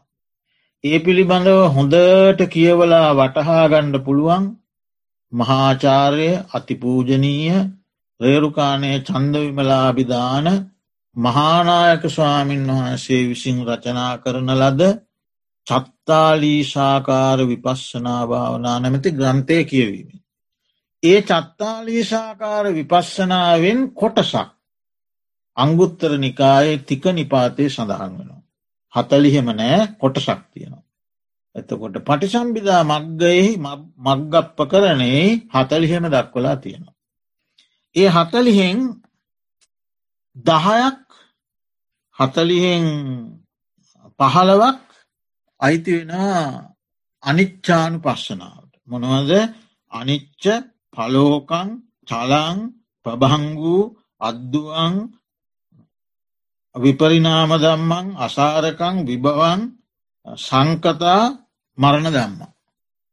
ඒ 0.84 1.00
පිළිබඳව 1.00 1.60
හොඳට 1.76 2.42
කියවලා 2.50 3.10
වටහා 3.14 3.66
ගණ්ඩ 3.68 4.06
පුළුවන් 4.06 4.44
මහාචාරය 5.34 6.30
අතිපූජනීය 6.54 7.58
රේරුකාණය 8.20 8.92
චන්ද 9.02 9.36
විමලාභිධාන 9.38 10.48
මහානායක 11.16 12.04
ස්වාමීන් 12.08 12.68
වහන්සේ 12.70 13.24
විසින් 13.26 13.60
රචනා 13.64 14.14
කරන 14.18 14.50
ලද 14.52 14.82
චත්තාලීශාකාර 15.68 17.40
විපස්සනා 17.46 18.22
භාවනා 18.26 18.78
නැමති 18.80 19.12
ග්‍රන්ථය 19.12 19.58
කියවීම. 19.66 20.10
ඒ 21.04 21.20
චත්තාලීශාකාර 21.24 22.66
විපස්සනාවෙන් 22.74 23.80
කොටසක් 23.94 24.50
අංගුත්තර 25.58 26.12
නිකායේ 26.18 26.78
තික 26.80 27.04
නිපාතය 27.12 27.64
සඳහන් 27.68 28.14
වෙනවා. 28.14 28.42
හතලිහෙම 28.94 29.48
නෑ 29.52 29.80
කොටසක් 30.00 30.40
තියෙනවා. 30.52 30.87
එතකොට 31.58 31.96
පටිසම්බිදා 32.00 32.82
මග්ගයෙහි 32.86 33.52
මග්ගප්ප 34.00 34.58
කරනේ 34.64 35.26
හතලිහෙම 35.50 36.06
දක්වලා 36.08 36.58
තියෙනවා. 36.58 36.96
ඒ 37.96 38.10
හතලිහෙන් 38.10 38.80
දහයක් 40.46 41.02
හතලිහෙන් 42.18 42.86
පහළවක් 44.20 44.82
අයිති 45.60 45.92
වෙන 46.00 46.14
අනිච්චානු 47.24 47.98
පස්සනාවට. 48.00 48.74
මොනවද 48.88 49.32
අනිච්ච 49.92 50.44
පලෝකං 50.94 51.70
චලං 52.08 52.58
ප්‍රභංගූ 53.06 53.82
අද්දුවන් 54.22 54.94
විපරිනාම 56.76 57.52
දම්මන් 57.56 58.08
අසාරකං 58.18 58.96
විභවන් 59.06 59.62
සංකතා 60.28 61.47
මරණ 61.78 62.14
දම්ම. 62.14 62.42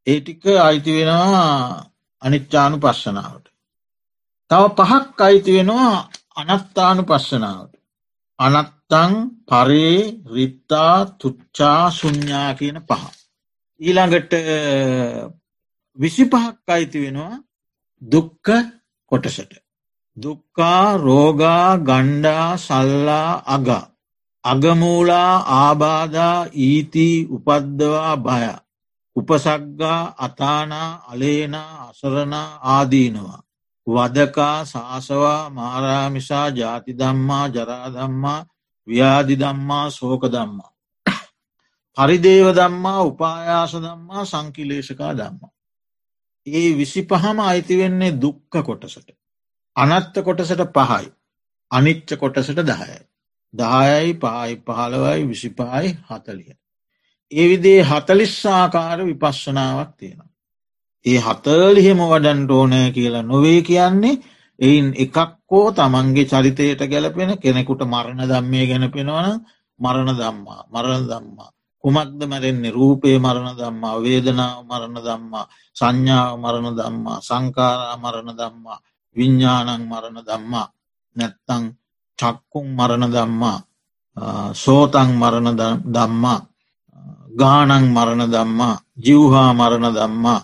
ඒ 0.07 0.19
ටික 0.21 0.45
අයිති 0.59 0.93
වෙනවා 0.97 1.87
අනිච්චානු 2.23 2.77
පස්සනාවට. 2.79 3.47
තව 4.51 4.63
පහක් 4.79 5.19
අයිති 5.21 5.57
වෙනවා 5.57 5.95
අනත්තානු 6.37 7.03
පස්සනාවට. 7.03 7.75
අනත්තං 8.39 9.13
පරේ 9.49 9.99
රිත්තා 10.35 10.97
තුච්චා 11.19 11.81
සුඥා 11.91 12.51
කියන 12.55 12.79
පහ. 12.83 13.05
ඊළඟට 13.81 14.33
විසි 15.99 16.25
පහක් 16.25 16.69
අයිති 16.69 16.99
වෙනවා 17.05 17.35
දුක්ක 18.03 18.47
කොටසට. 19.13 19.53
දුක්කා 20.17 20.97
රෝගා 20.99 21.79
ගණ්ඩා 21.79 22.49
සල්ලා 22.59 23.31
අගා. 23.47 23.85
අගමූලා 24.45 25.33
ආබාධා 25.57 26.47
ඊති 26.59 27.07
උපද්දවා 27.31 28.17
භය. 28.19 28.51
උපසක්ගා 29.17 30.01
අතානා 30.19 30.89
අලේනා 31.09 31.71
අසරණ 31.83 32.35
ආදීනවා. 32.73 33.41
වදකා 33.87 34.65
සාසවා 34.65 35.51
මාරාමිසා 35.51 36.49
ජාති 36.51 36.99
දම්මා 36.99 37.47
ජරාදම්මා 37.49 38.47
ව්‍යාධි 38.89 39.37
දම්මා 39.37 39.87
සෝක 39.91 40.23
දම්මා. 40.27 40.71
පරිදේව 41.97 42.47
දම්මා 42.57 43.01
උපායාස 43.03 43.75
දම්මා 43.79 44.25
සංකිලේශකා 44.25 45.13
දම්මා. 45.15 45.53
ඒ 46.47 46.69
විසි 46.77 47.03
පහම 47.05 47.39
අයිතිවෙන්නේ 47.41 48.13
දුක්ක 48.21 48.63
කොටසට. 48.63 49.09
අනත්ත 49.77 50.23
කොටසට 50.23 50.65
පහයි. 50.77 51.13
අනිච්ච 51.71 52.17
කොටසට 52.19 52.63
දහයයි. 52.63 53.03
දායයි 53.55 54.15
පායි 54.17 54.55
පහළවයි 54.59 55.29
විසිපායි 55.29 55.97
හතලිය. 56.09 56.53
ඒ 57.33 57.47
විදේ 57.51 57.81
හතලිස්සාකාර 57.83 58.99
විපශ්වනාවක් 59.03 59.91
තියෙනවා. 59.99 60.31
ඒ 61.07 61.19
හතලිහෙම 61.19 62.01
වඩන්ට 62.03 62.51
ඕනෑ 62.51 62.91
කියලා 62.91 63.25
නොවේ 63.25 63.61
කියන්නේ 63.63 64.21
එයින් 64.59 64.87
එකක්කෝ 64.97 65.67
තමන්ගේ 65.73 66.25
චරිතයට 66.27 66.81
ගැලපෙන 66.87 67.31
කෙනෙකුට 67.39 67.83
මරණ 67.85 68.23
දම්මය 68.25 68.61
ගැනපෙනවන 68.67 69.29
මරණ 69.81 70.11
දම්මා 70.13 70.63
මරණ 70.67 71.05
දම්මා. 71.05 71.51
කුමක්ද 71.85 72.21
මැරෙන්නේ 72.25 72.71
රූපේ 72.71 73.17
මරණ 73.19 73.57
දම්මා 73.59 73.95
වේදනාව 73.99 74.59
මරණ 74.65 74.99
දම්මා 74.99 75.47
සංඥාව 75.77 76.35
මරණ 76.39 76.77
දම්මා 76.79 77.19
සංකාරා 77.21 77.97
මරණ 77.97 78.31
දම්මා 78.33 78.79
විඤ්ඥානං 79.17 79.83
මරණ 79.83 80.19
දම්මා 80.23 80.67
නැත්තං 81.17 81.65
චක්කුම් 82.19 82.67
මරණ 82.71 83.07
දම්මා 83.09 83.59
සෝතං 84.55 85.11
මරණ 85.13 85.57
දම්මා 85.87 86.41
ගානං 87.33 87.85
මරණ 87.87 88.25
දම්මා 88.29 88.75
ජිව්හා 88.97 89.51
මරණ 89.53 89.87
දම්මා 89.93 90.41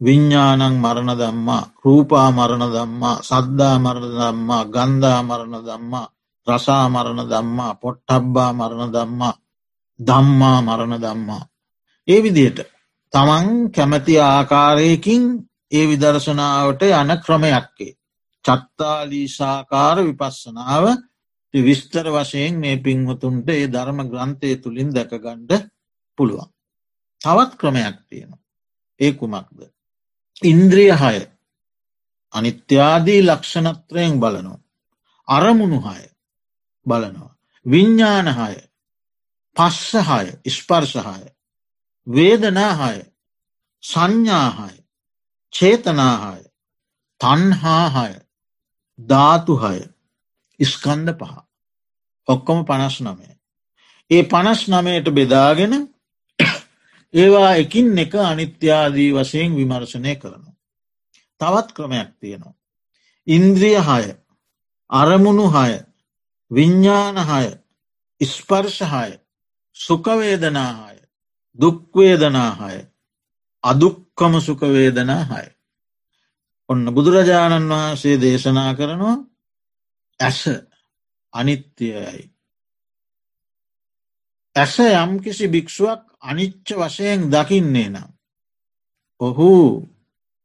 විඤ්ඥානං 0.00 0.62
මරණ 0.74 1.12
දම්මා 1.14 1.62
රූපා 1.82 2.28
මරණ 2.30 2.64
දම්මා 2.70 3.22
සද්දා 3.22 3.76
මරණ 3.78 4.12
දම්මා 4.14 4.64
ගන්ධා 4.66 5.20
මරණ 5.22 5.62
දම්මා 5.62 6.06
රසා 6.46 6.84
මරණ 6.88 7.22
දම්මා 7.26 7.72
පොට්ටබ්බා 7.74 8.50
මරණ 8.52 8.92
දම්මා 8.92 9.34
දම්මා 10.00 10.58
මරණ 10.60 10.94
දම්මා. 10.98 11.42
ඒ 12.08 12.20
විදියට 12.22 12.58
තමන් 13.12 13.46
කැමති 13.70 14.14
ආකාරයකින් 14.20 15.24
ඒ 15.72 15.84
විදර්ශනාවට 15.88 16.82
යන 16.82 17.10
ක්‍රමයක්කේ. 17.24 17.92
චත්තාලීසාකාර 18.44 19.98
විපස්සනාව 20.04 20.84
විස්තර 21.54 22.06
වශයෙන් 22.08 22.54
මේ 22.56 22.76
පින්වතුන්ට 22.78 23.48
ඒ 23.48 23.66
ධර්ම 23.68 24.00
ග්‍රන්ථය 24.08 24.56
තුළින් 24.56 24.90
දැකගණ්ඩ 24.90 25.52
පුළුවන්. 26.18 26.48
තවත් 27.20 27.52
ක්‍රමයක් 27.56 27.96
තියෙනවා. 28.08 28.40
ඒ 29.00 29.12
කුමක්ද. 29.12 29.60
ඉන්ද්‍රිය 30.42 30.92
හය 30.92 31.18
අනිත්‍යාදී 32.34 33.20
ලක්ෂණත්‍රයෙන් 33.22 34.20
බලනවා. 34.20 34.60
අරමුණු 35.28 35.80
හය 35.80 36.02
බලනවා. 36.86 37.36
විඤ්ඥානහය 37.66 38.56
පස්සහය 39.56 40.26
ස්පර්ශහය 40.48 41.26
වේදනාහය 42.06 42.98
සංඥාහය 43.82 44.76
චේතනාහය 45.52 46.42
තන්හාහය 47.20 48.12
ධාතුහය 49.08 49.80
ඉස්කන්ද 50.60 51.08
පහ 51.14 51.34
ඔක්කොම 52.28 52.64
පනස් 52.64 52.96
නමය. 53.00 53.28
ඒ 54.10 54.22
පනස් 54.24 54.60
නමයට 54.68 55.06
බෙදාගෙන 55.10 55.74
ඒවා 57.14 57.54
එකින් 57.54 57.98
එක 57.98 58.14
අනිත්‍යාදී 58.22 59.10
වශයෙන් 59.12 59.56
විමර්ශනය 59.56 60.14
කරනවා. 60.16 60.56
තවත් 61.40 61.68
ක්‍රමයක් 61.72 62.10
තියෙනවා. 62.20 62.54
ඉන්ද්‍රිය 63.26 63.78
හය 63.80 64.04
අරමුණු 64.90 65.46
හය 65.48 65.72
විඤ්ඥානහය 66.50 67.46
ස්පර්ශහය 68.20 69.18
සුකවේදනාහය 69.76 70.98
දුක්වේදනාහය 71.58 72.78
අදුක්කම 73.64 74.32
සුකවේදනාහය. 74.40 75.46
ඔන්න 76.68 76.84
බුදුරජාණන් 76.94 77.70
වහන්සේ 77.70 78.20
දේශනා 78.20 78.72
කරනවා 78.74 79.16
ඇස 80.20 80.40
අනිත්‍යයයි. 81.34 82.22
ඇස 84.56 84.74
යම්කිසි 84.78 85.46
භික්ෂුවක් 85.48 86.02
අනිච්ච 86.20 86.68
වශයෙන් 86.72 87.20
දකින්නේ 87.30 87.88
නම්. 87.88 88.10
ඔහු 89.20 89.48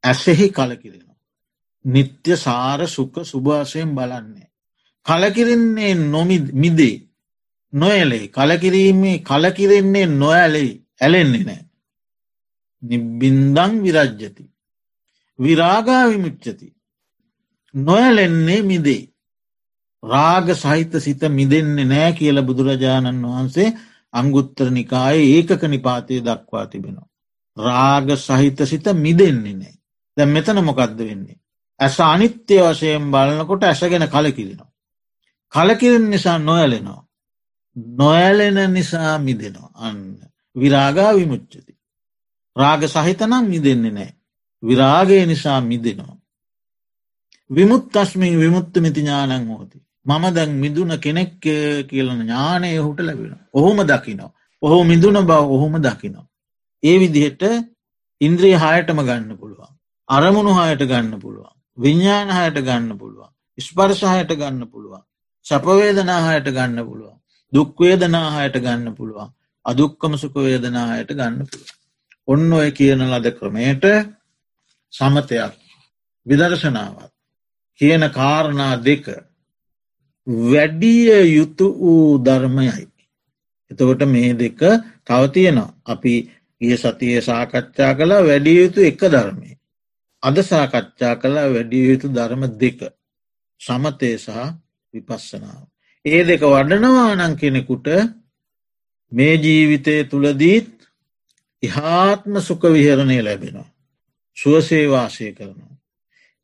ඇසෙහි 0.04 0.48
කලකිරෙනවා. 0.50 1.20
නිත්‍ය 1.86 2.34
සාර 2.38 2.80
සුක 2.88 3.16
සුභාසයෙන් 3.24 3.90
බලන්නේ. 3.96 4.48
කලකිරෙන්නේ 5.06 5.94
නොමි 6.06 6.38
මිදේ 6.54 6.98
නොයලේ 7.74 8.28
කලකිරීමේ 8.30 9.18
කලකිරෙන්නේ 9.22 10.08
නොඇලෙයි 10.14 10.74
ඇලෙන්නේ 11.02 11.44
නෑ. 11.44 11.64
නිබ්බින්දං 12.84 13.74
විරජ්ජති. 13.84 14.44
විරාගා 15.40 16.04
විමුච්චති. 16.10 16.68
නොයලෙන්නේ 17.74 18.62
මිදේ. 18.62 19.04
රාග 20.04 20.48
සහිත 20.54 20.94
සිත 20.98 21.22
මිදෙන්නේ 21.30 21.86
නෑ 21.86 22.12
කියල 22.14 22.42
බුදුරජාණන් 22.42 23.26
වහන්සේ 23.26 23.70
අංගුත්තර 24.14 24.68
නිකායේ 24.72 25.34
ඒකක 25.34 25.64
නිපාතය 25.66 26.22
දක්වා 26.22 26.66
තිබෙනවා. 26.68 27.08
රාග 27.58 28.08
සහිත 28.18 28.60
සිත 28.66 28.86
මිදෙන්නේ 28.96 29.54
නෑ. 29.54 29.76
දැ 30.18 30.26
මෙතන 30.28 30.64
මොකක්ද 30.64 30.98
වෙන්නේ. 31.00 31.38
ඇස 31.80 32.00
අනිත්‍ය 32.02 32.56
වශයෙන් 32.64 33.12
බලනකොට 33.12 33.64
ඇසගෙන 33.64 34.08
කලකිරෙනවා. 34.08 34.72
කලකිරෙන 35.54 36.10
නිසා 36.10 36.38
නොයලෙනවා. 36.40 37.02
නොඇලෙන 37.98 38.74
නිසා 38.74 39.18
මිදෙනවා 39.20 39.72
අන්න 39.78 40.20
විරාගා 40.56 41.16
විමුච්චති. 41.16 41.74
රාග 42.56 42.82
සහිතනම් 42.86 43.46
මිදෙන්නේ 43.46 43.92
නෑ. 43.92 44.17
විරාගය 44.64 45.26
නිසා 45.26 45.60
මිදෙනවා. 45.62 46.18
විමුත්තස්මින් 47.50 48.40
විමුත්ත 48.40 48.76
මිති 48.78 49.02
ඥානං 49.02 49.48
හෝති. 49.48 49.78
මම 50.06 50.26
දැන් 50.34 50.52
මිදුන 50.56 50.92
කෙනෙක් 50.98 51.40
කියලන 51.88 52.20
ඥානය 52.22 52.70
හුට 52.78 53.00
ලැබෙන. 53.00 53.34
ඔහොම 53.54 53.78
දකිනවා. 53.84 54.32
ඔහු 54.62 54.84
මිදුන 54.84 55.18
බව 55.24 55.40
ඔහොම 55.50 55.74
දකිනවා. 55.80 56.28
ඒ 56.84 56.98
විදිහට 57.00 57.44
ඉන්ද්‍රිය 58.22 58.56
හායටම 58.56 59.00
ගන්න 59.00 59.38
පුළුවන්. 59.38 59.72
අරමුණු 60.10 60.52
හායට 60.54 60.84
ගන්න 60.84 61.20
පුළුවන්. 61.20 61.54
විඤ්ඥාන 61.78 62.30
හයට 62.30 62.60
ගන්න 62.60 62.98
පුළුවන්. 62.98 63.32
ස්පර්ශහයට 63.58 64.32
ගන්න 64.34 64.62
පුළුවන්. 64.68 65.04
සපවේදනාහයට 65.46 66.48
ගන්න 66.50 66.80
පුළුවන්. 66.86 67.18
දුක්වේදනාහයට 67.54 68.58
ගන්න 68.60 68.96
පුළුවන්. 68.96 69.30
අදුක්කම 69.66 70.14
සුකවේදනාහයට 70.16 71.12
ගන්න 71.12 71.44
පුළුවන්. 71.44 71.76
ඔන්න 72.28 72.54
ඔය 72.54 72.72
කියන 72.72 73.04
ලද 73.08 73.28
ක්‍රමයට 73.32 73.86
සමතයක් 74.94 75.54
විදර්ශනාවත් 76.26 77.12
කියන 77.80 78.04
කාරණා 78.12 78.76
දෙක 78.80 79.06
වැඩිය 80.28 81.10
යුතු 81.30 81.66
වූ 81.74 82.18
ධර්මයයි. 82.20 82.88
එතකොට 83.72 84.02
මේ 84.06 84.34
දෙක 84.36 84.60
තවතියනවා 85.06 85.76
අපි 85.86 86.14
ගිය 86.62 86.76
සතිය 86.76 87.22
සාකච්ඡා 87.22 87.94
කලා 87.94 88.22
වැඩිය 88.22 88.58
යුතු 88.58 88.80
එක 88.82 89.02
ධර්මය. 89.08 89.50
අද 90.24 90.38
සාකච්ඡා 90.44 91.16
කලා 91.16 91.48
වැඩිය 91.48 91.84
යුතු 91.90 92.08
ධර්ම 92.10 92.44
දෙක 92.56 92.80
සමතය 93.62 94.10
සහ 94.18 94.30
විපස්සනාව. 94.94 95.64
ඒ 96.06 96.22
දෙක 96.24 96.42
වඩනවානං 96.44 97.36
කෙනෙකුට 97.36 97.88
මේ 99.12 99.36
ජීවිතය 99.36 99.96
තුළදීත් 100.06 100.74
ඉහාත්ම 101.64 102.34
සුක 102.40 102.64
විහරණය 102.66 103.18
ලැබෙනවා. 103.22 103.77
සුවසේවාසය 104.38 105.32
කරනවා. 105.34 105.78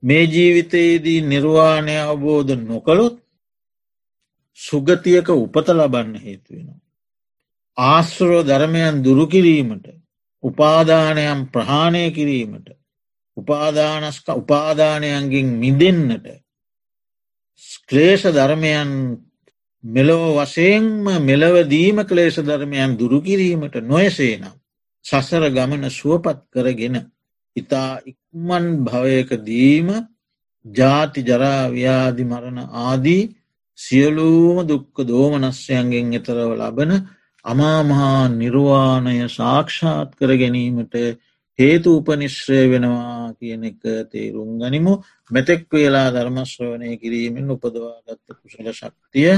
මේ 0.04 0.24
ජීවිතයේදී 0.26 1.20
නිර්වාණය 1.24 1.96
අවබෝධ 2.02 2.54
නොකළොත් 2.62 3.16
සුගතියක 4.60 5.28
උපත 5.36 5.68
ලබන්න 5.70 6.16
හේතුවෙනවා. 6.18 6.82
ආශ්‍රෝ 7.78 8.42
ධර්මයන් 8.44 9.04
දුරුකිරීමට 9.04 9.86
උපාදානයම් 10.44 11.40
ප්‍රහාණය 11.48 12.12
කිරීමට 12.12 12.68
උපාදානස්ක 13.38 14.28
උපාදානයන්ගෙන් 14.32 15.48
මිදෙන්නට 15.56 16.28
ක්ලේෂ 17.84 18.24
ධර්මයන් 18.30 18.92
මෙලෝ 19.84 20.28
වශයෙන්ම 20.36 21.06
මෙලවදීම 21.22 21.98
ක්ලේෂ 22.06 22.38
ධර්මයන් 22.42 22.92
දුරුකිරීමට 22.96 23.76
නොයසේනම් 23.84 24.54
සසර 25.06 25.50
ගමන 25.50 25.90
සුවපත් 25.92 26.40
කරගෙන 26.50 26.96
ඉතා 27.56 27.92
ඉක්මන් 28.04 28.66
භවයකදීම 28.84 29.90
ජාති 30.66 31.22
ජරාව්‍යාදි 31.24 32.24
මරණ 32.26 32.60
ආදී 32.84 33.24
සියලූම 33.80 34.58
දුක්ක 34.66 34.96
දෝමනස්යන්ගෙන් 35.04 36.14
එතරව 36.14 36.52
ලබන 36.54 36.92
අමාමහා 37.46 38.22
නිර්වාණය 38.32 39.18
සාක්ෂාත් 39.30 40.10
කර 40.16 40.32
ගැනීමට 40.36 40.96
හේතු 41.60 41.90
උපනිශ්‍රය 41.98 42.62
වෙනවා 42.66 43.34
කියන 43.36 43.64
එක 43.64 43.82
තේරුම් 44.06 44.52
ගනිමු. 44.58 44.94
මෙතෙක් 45.32 45.68
වෙලා 45.72 46.08
ධර්මශ්‍රවනය 46.10 46.90
කිරීමෙන් 46.98 47.48
උපදවාගත්ත 47.50 48.28
කුසල 48.34 48.68
ශක්තිය 48.72 49.34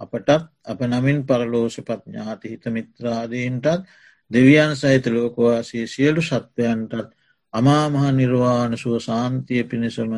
අපටත් 0.00 0.28
අප 0.64 0.80
නමින් 0.84 1.18
පරලෝෂ 1.24 1.76
පඥාති 1.80 2.46
හිත 2.48 2.64
මිත්‍රාදීන්ටත් 2.68 3.86
දෙවියන් 4.30 4.72
සහිත 4.74 5.06
ලෝකවාසී 5.08 5.86
සියලු 5.86 6.20
සත්වයන්ටත් 6.22 7.12
අමාමහ 7.56 8.06
නිර්වාණ 8.12 8.72
සුව 8.76 8.94
සාන්තිය 9.00 9.62
පිණිසම 9.64 10.12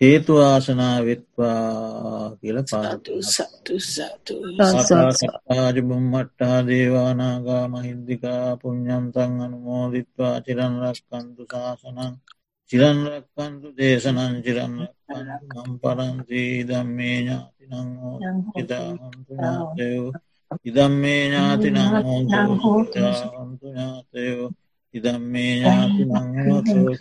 හේතු 0.00 0.32
ආසනා 0.42 0.96
වෙත්වා 1.00 2.36
කියල 2.38 2.58
පාජ 5.46 5.76
බුම්මට්ටා 5.82 6.58
දේවානාගා 6.62 7.64
මහින්දිකා 7.68 8.48
පුഞ්ඥන්තන් 8.56 9.32
අනුමෝදිත්වා 9.40 10.36
චිරන්රක්කන්තු 10.40 11.42
ශාසනන් 11.46 12.12
චිරන්රක්කන්තු 12.70 13.68
දේශනන් 13.74 14.34
චිරන්රක්කන්තු 14.44 15.46
නම් 15.56 15.70
පරන්සී 15.78 16.52
දම්මේ 16.64 17.18
ඥාතිනං 17.18 17.90
ඉදාහන්තු 18.56 19.32
ඥාතයෝ 19.32 20.06
ඉදම්මේ 20.64 21.22
ඥාතිනං 21.24 21.78
හෝන්තු 22.04 23.66
ඥාතයෝ 23.66 24.48
ඉදම්මේ 24.96 25.52
ඥාතිනං 25.54 26.12
ඥාතයෝ 26.34 26.94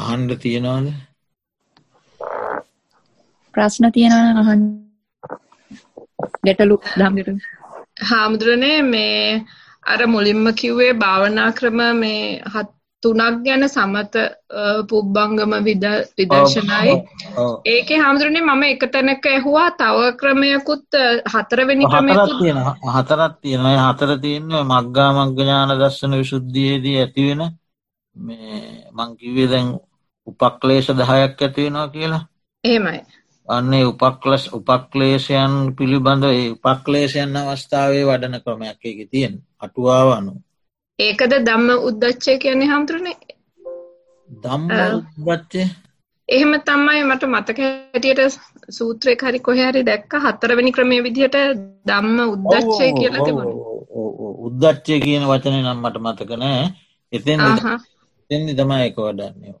අහන්ඩ 0.00 0.32
තියෙනවාද? 0.40 0.86
ප්‍රශ්න 3.54 3.84
තියෙනවා 3.92 4.42
අහන් 4.42 4.60
ගැටලු 6.44 6.76
දම්ගට 6.94 7.28
හාමුදුරනේ 8.02 8.78
මේ 8.84 9.44
අර 9.88 10.00
මුලින්ම 10.06 10.44
කිව්වේ 10.54 10.92
භාවනා 10.94 11.50
ක්‍රම 11.52 11.80
මේ 11.96 12.24
හත් 12.46 12.68
තුනක් 13.02 13.42
ගැන 13.44 13.64
සමත 13.64 14.14
පුබ්බංගම 14.88 15.52
විදර්ශනයි. 15.62 16.94
ඒක 17.66 17.88
හාමුදුරනේ 17.94 18.42
මම 18.42 18.62
එක 18.64 18.82
තැනක 18.92 19.26
ඇහුවා 19.26 19.70
තව 19.72 19.98
ක්‍රමයකුත් 20.20 20.98
හතරවෙනි 21.26 21.84
ක්‍රමයකුත් 21.86 22.34
තියෙන 22.38 22.58
හතරත් 22.88 23.34
තියෙන 23.40 23.68
හතර 23.78 24.10
තියන්න 24.18 24.50
මක්ගා 24.64 25.10
මග්ගඥාන 25.18 25.74
දර්ශන 25.74 26.18
විශුද්ධියේදී 26.18 26.96
ඇතිවෙන 26.98 27.42
මේ 28.16 28.58
මංකිවේ 28.92 29.48
දැන් 29.48 29.68
උපක්ලේශ 30.26 30.90
දහයක් 30.92 31.10
ඇතිවෙනවා 31.38 31.88
කියලා. 31.88 32.22
එහෙමයි 32.64 33.00
අන්නේ 33.48 33.84
උපක්ලස් 33.84 34.44
උපක්ලේෂයන් 34.52 35.54
පිළිබඳ 35.76 36.24
උපක්ලේෂයන් 36.66 37.40
අවස්ථාවේ 37.42 38.04
වඩන 38.04 38.44
ක්‍රමයක් 38.44 38.80
එක 38.84 39.00
තියෙන් 39.10 39.34
අටුවාව 39.60 40.10
අනු 40.18 40.34
ඒකද 40.98 41.32
දම්ම 41.40 41.68
උද්දච්චය 41.88 42.32
කියන්නේ 42.42 42.68
හාමුදුරනේ? 42.68 43.18
දම්ම 44.28 44.70
උද්දච්චය? 45.26 45.66
එහෙම 46.28 46.54
තමයි 46.62 47.04
මට 47.04 47.28
මතක 47.28 47.58
හැටියට 47.64 48.38
සූත්‍රය 48.70 49.14
හරි 49.20 49.40
කොහරි 49.40 49.82
දැක්ක 49.84 50.16
හතරවෙනි 50.24 50.72
ක්‍රමය 50.72 50.98
විදිහට 51.06 51.36
දම්ම 51.86 52.18
උද්දච්චය 52.24 52.88
කියලා 52.98 53.26
තිබුණ. 53.26 53.52
උද්දච්චය 54.46 54.98
කියන 55.04 55.28
වචනය 55.30 55.60
නම් 55.60 55.80
මට 55.84 56.02
මතක 56.04 56.30
නෑ. 56.38 56.66
එතෙන් 57.12 57.40
එතෙන්දි 58.30 58.52
තමයි 58.54 58.82
එක 58.88 58.98
වඩන්නේ. 58.98 59.54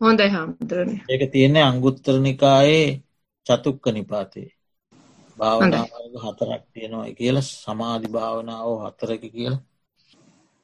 හොඳයි 0.00 0.30
හාමුදුරනේ. 0.36 1.00
ඒක 1.10 1.22
තියෙන්නේ 1.32 1.64
අංගුත්තරනිකායේ 1.64 2.88
චතුක්ක 3.46 3.84
නිපාතේ. 3.92 4.48
භාවනාවර්ග 5.38 6.14
හතරක් 6.24 6.62
තියෙනවා 6.72 7.16
කියල 7.18 7.36
සමාධි 7.44 8.08
භාවනාව 8.10 8.68
හතරක 8.84 9.22
කියලා. 9.28 9.60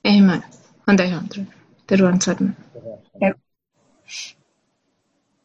එහෙමයි. 0.05 0.39
හොඳයි 0.87 1.07
හාමුදුර 1.09 1.45
තෙරුවන් 1.89 2.19
සරණ 2.21 2.51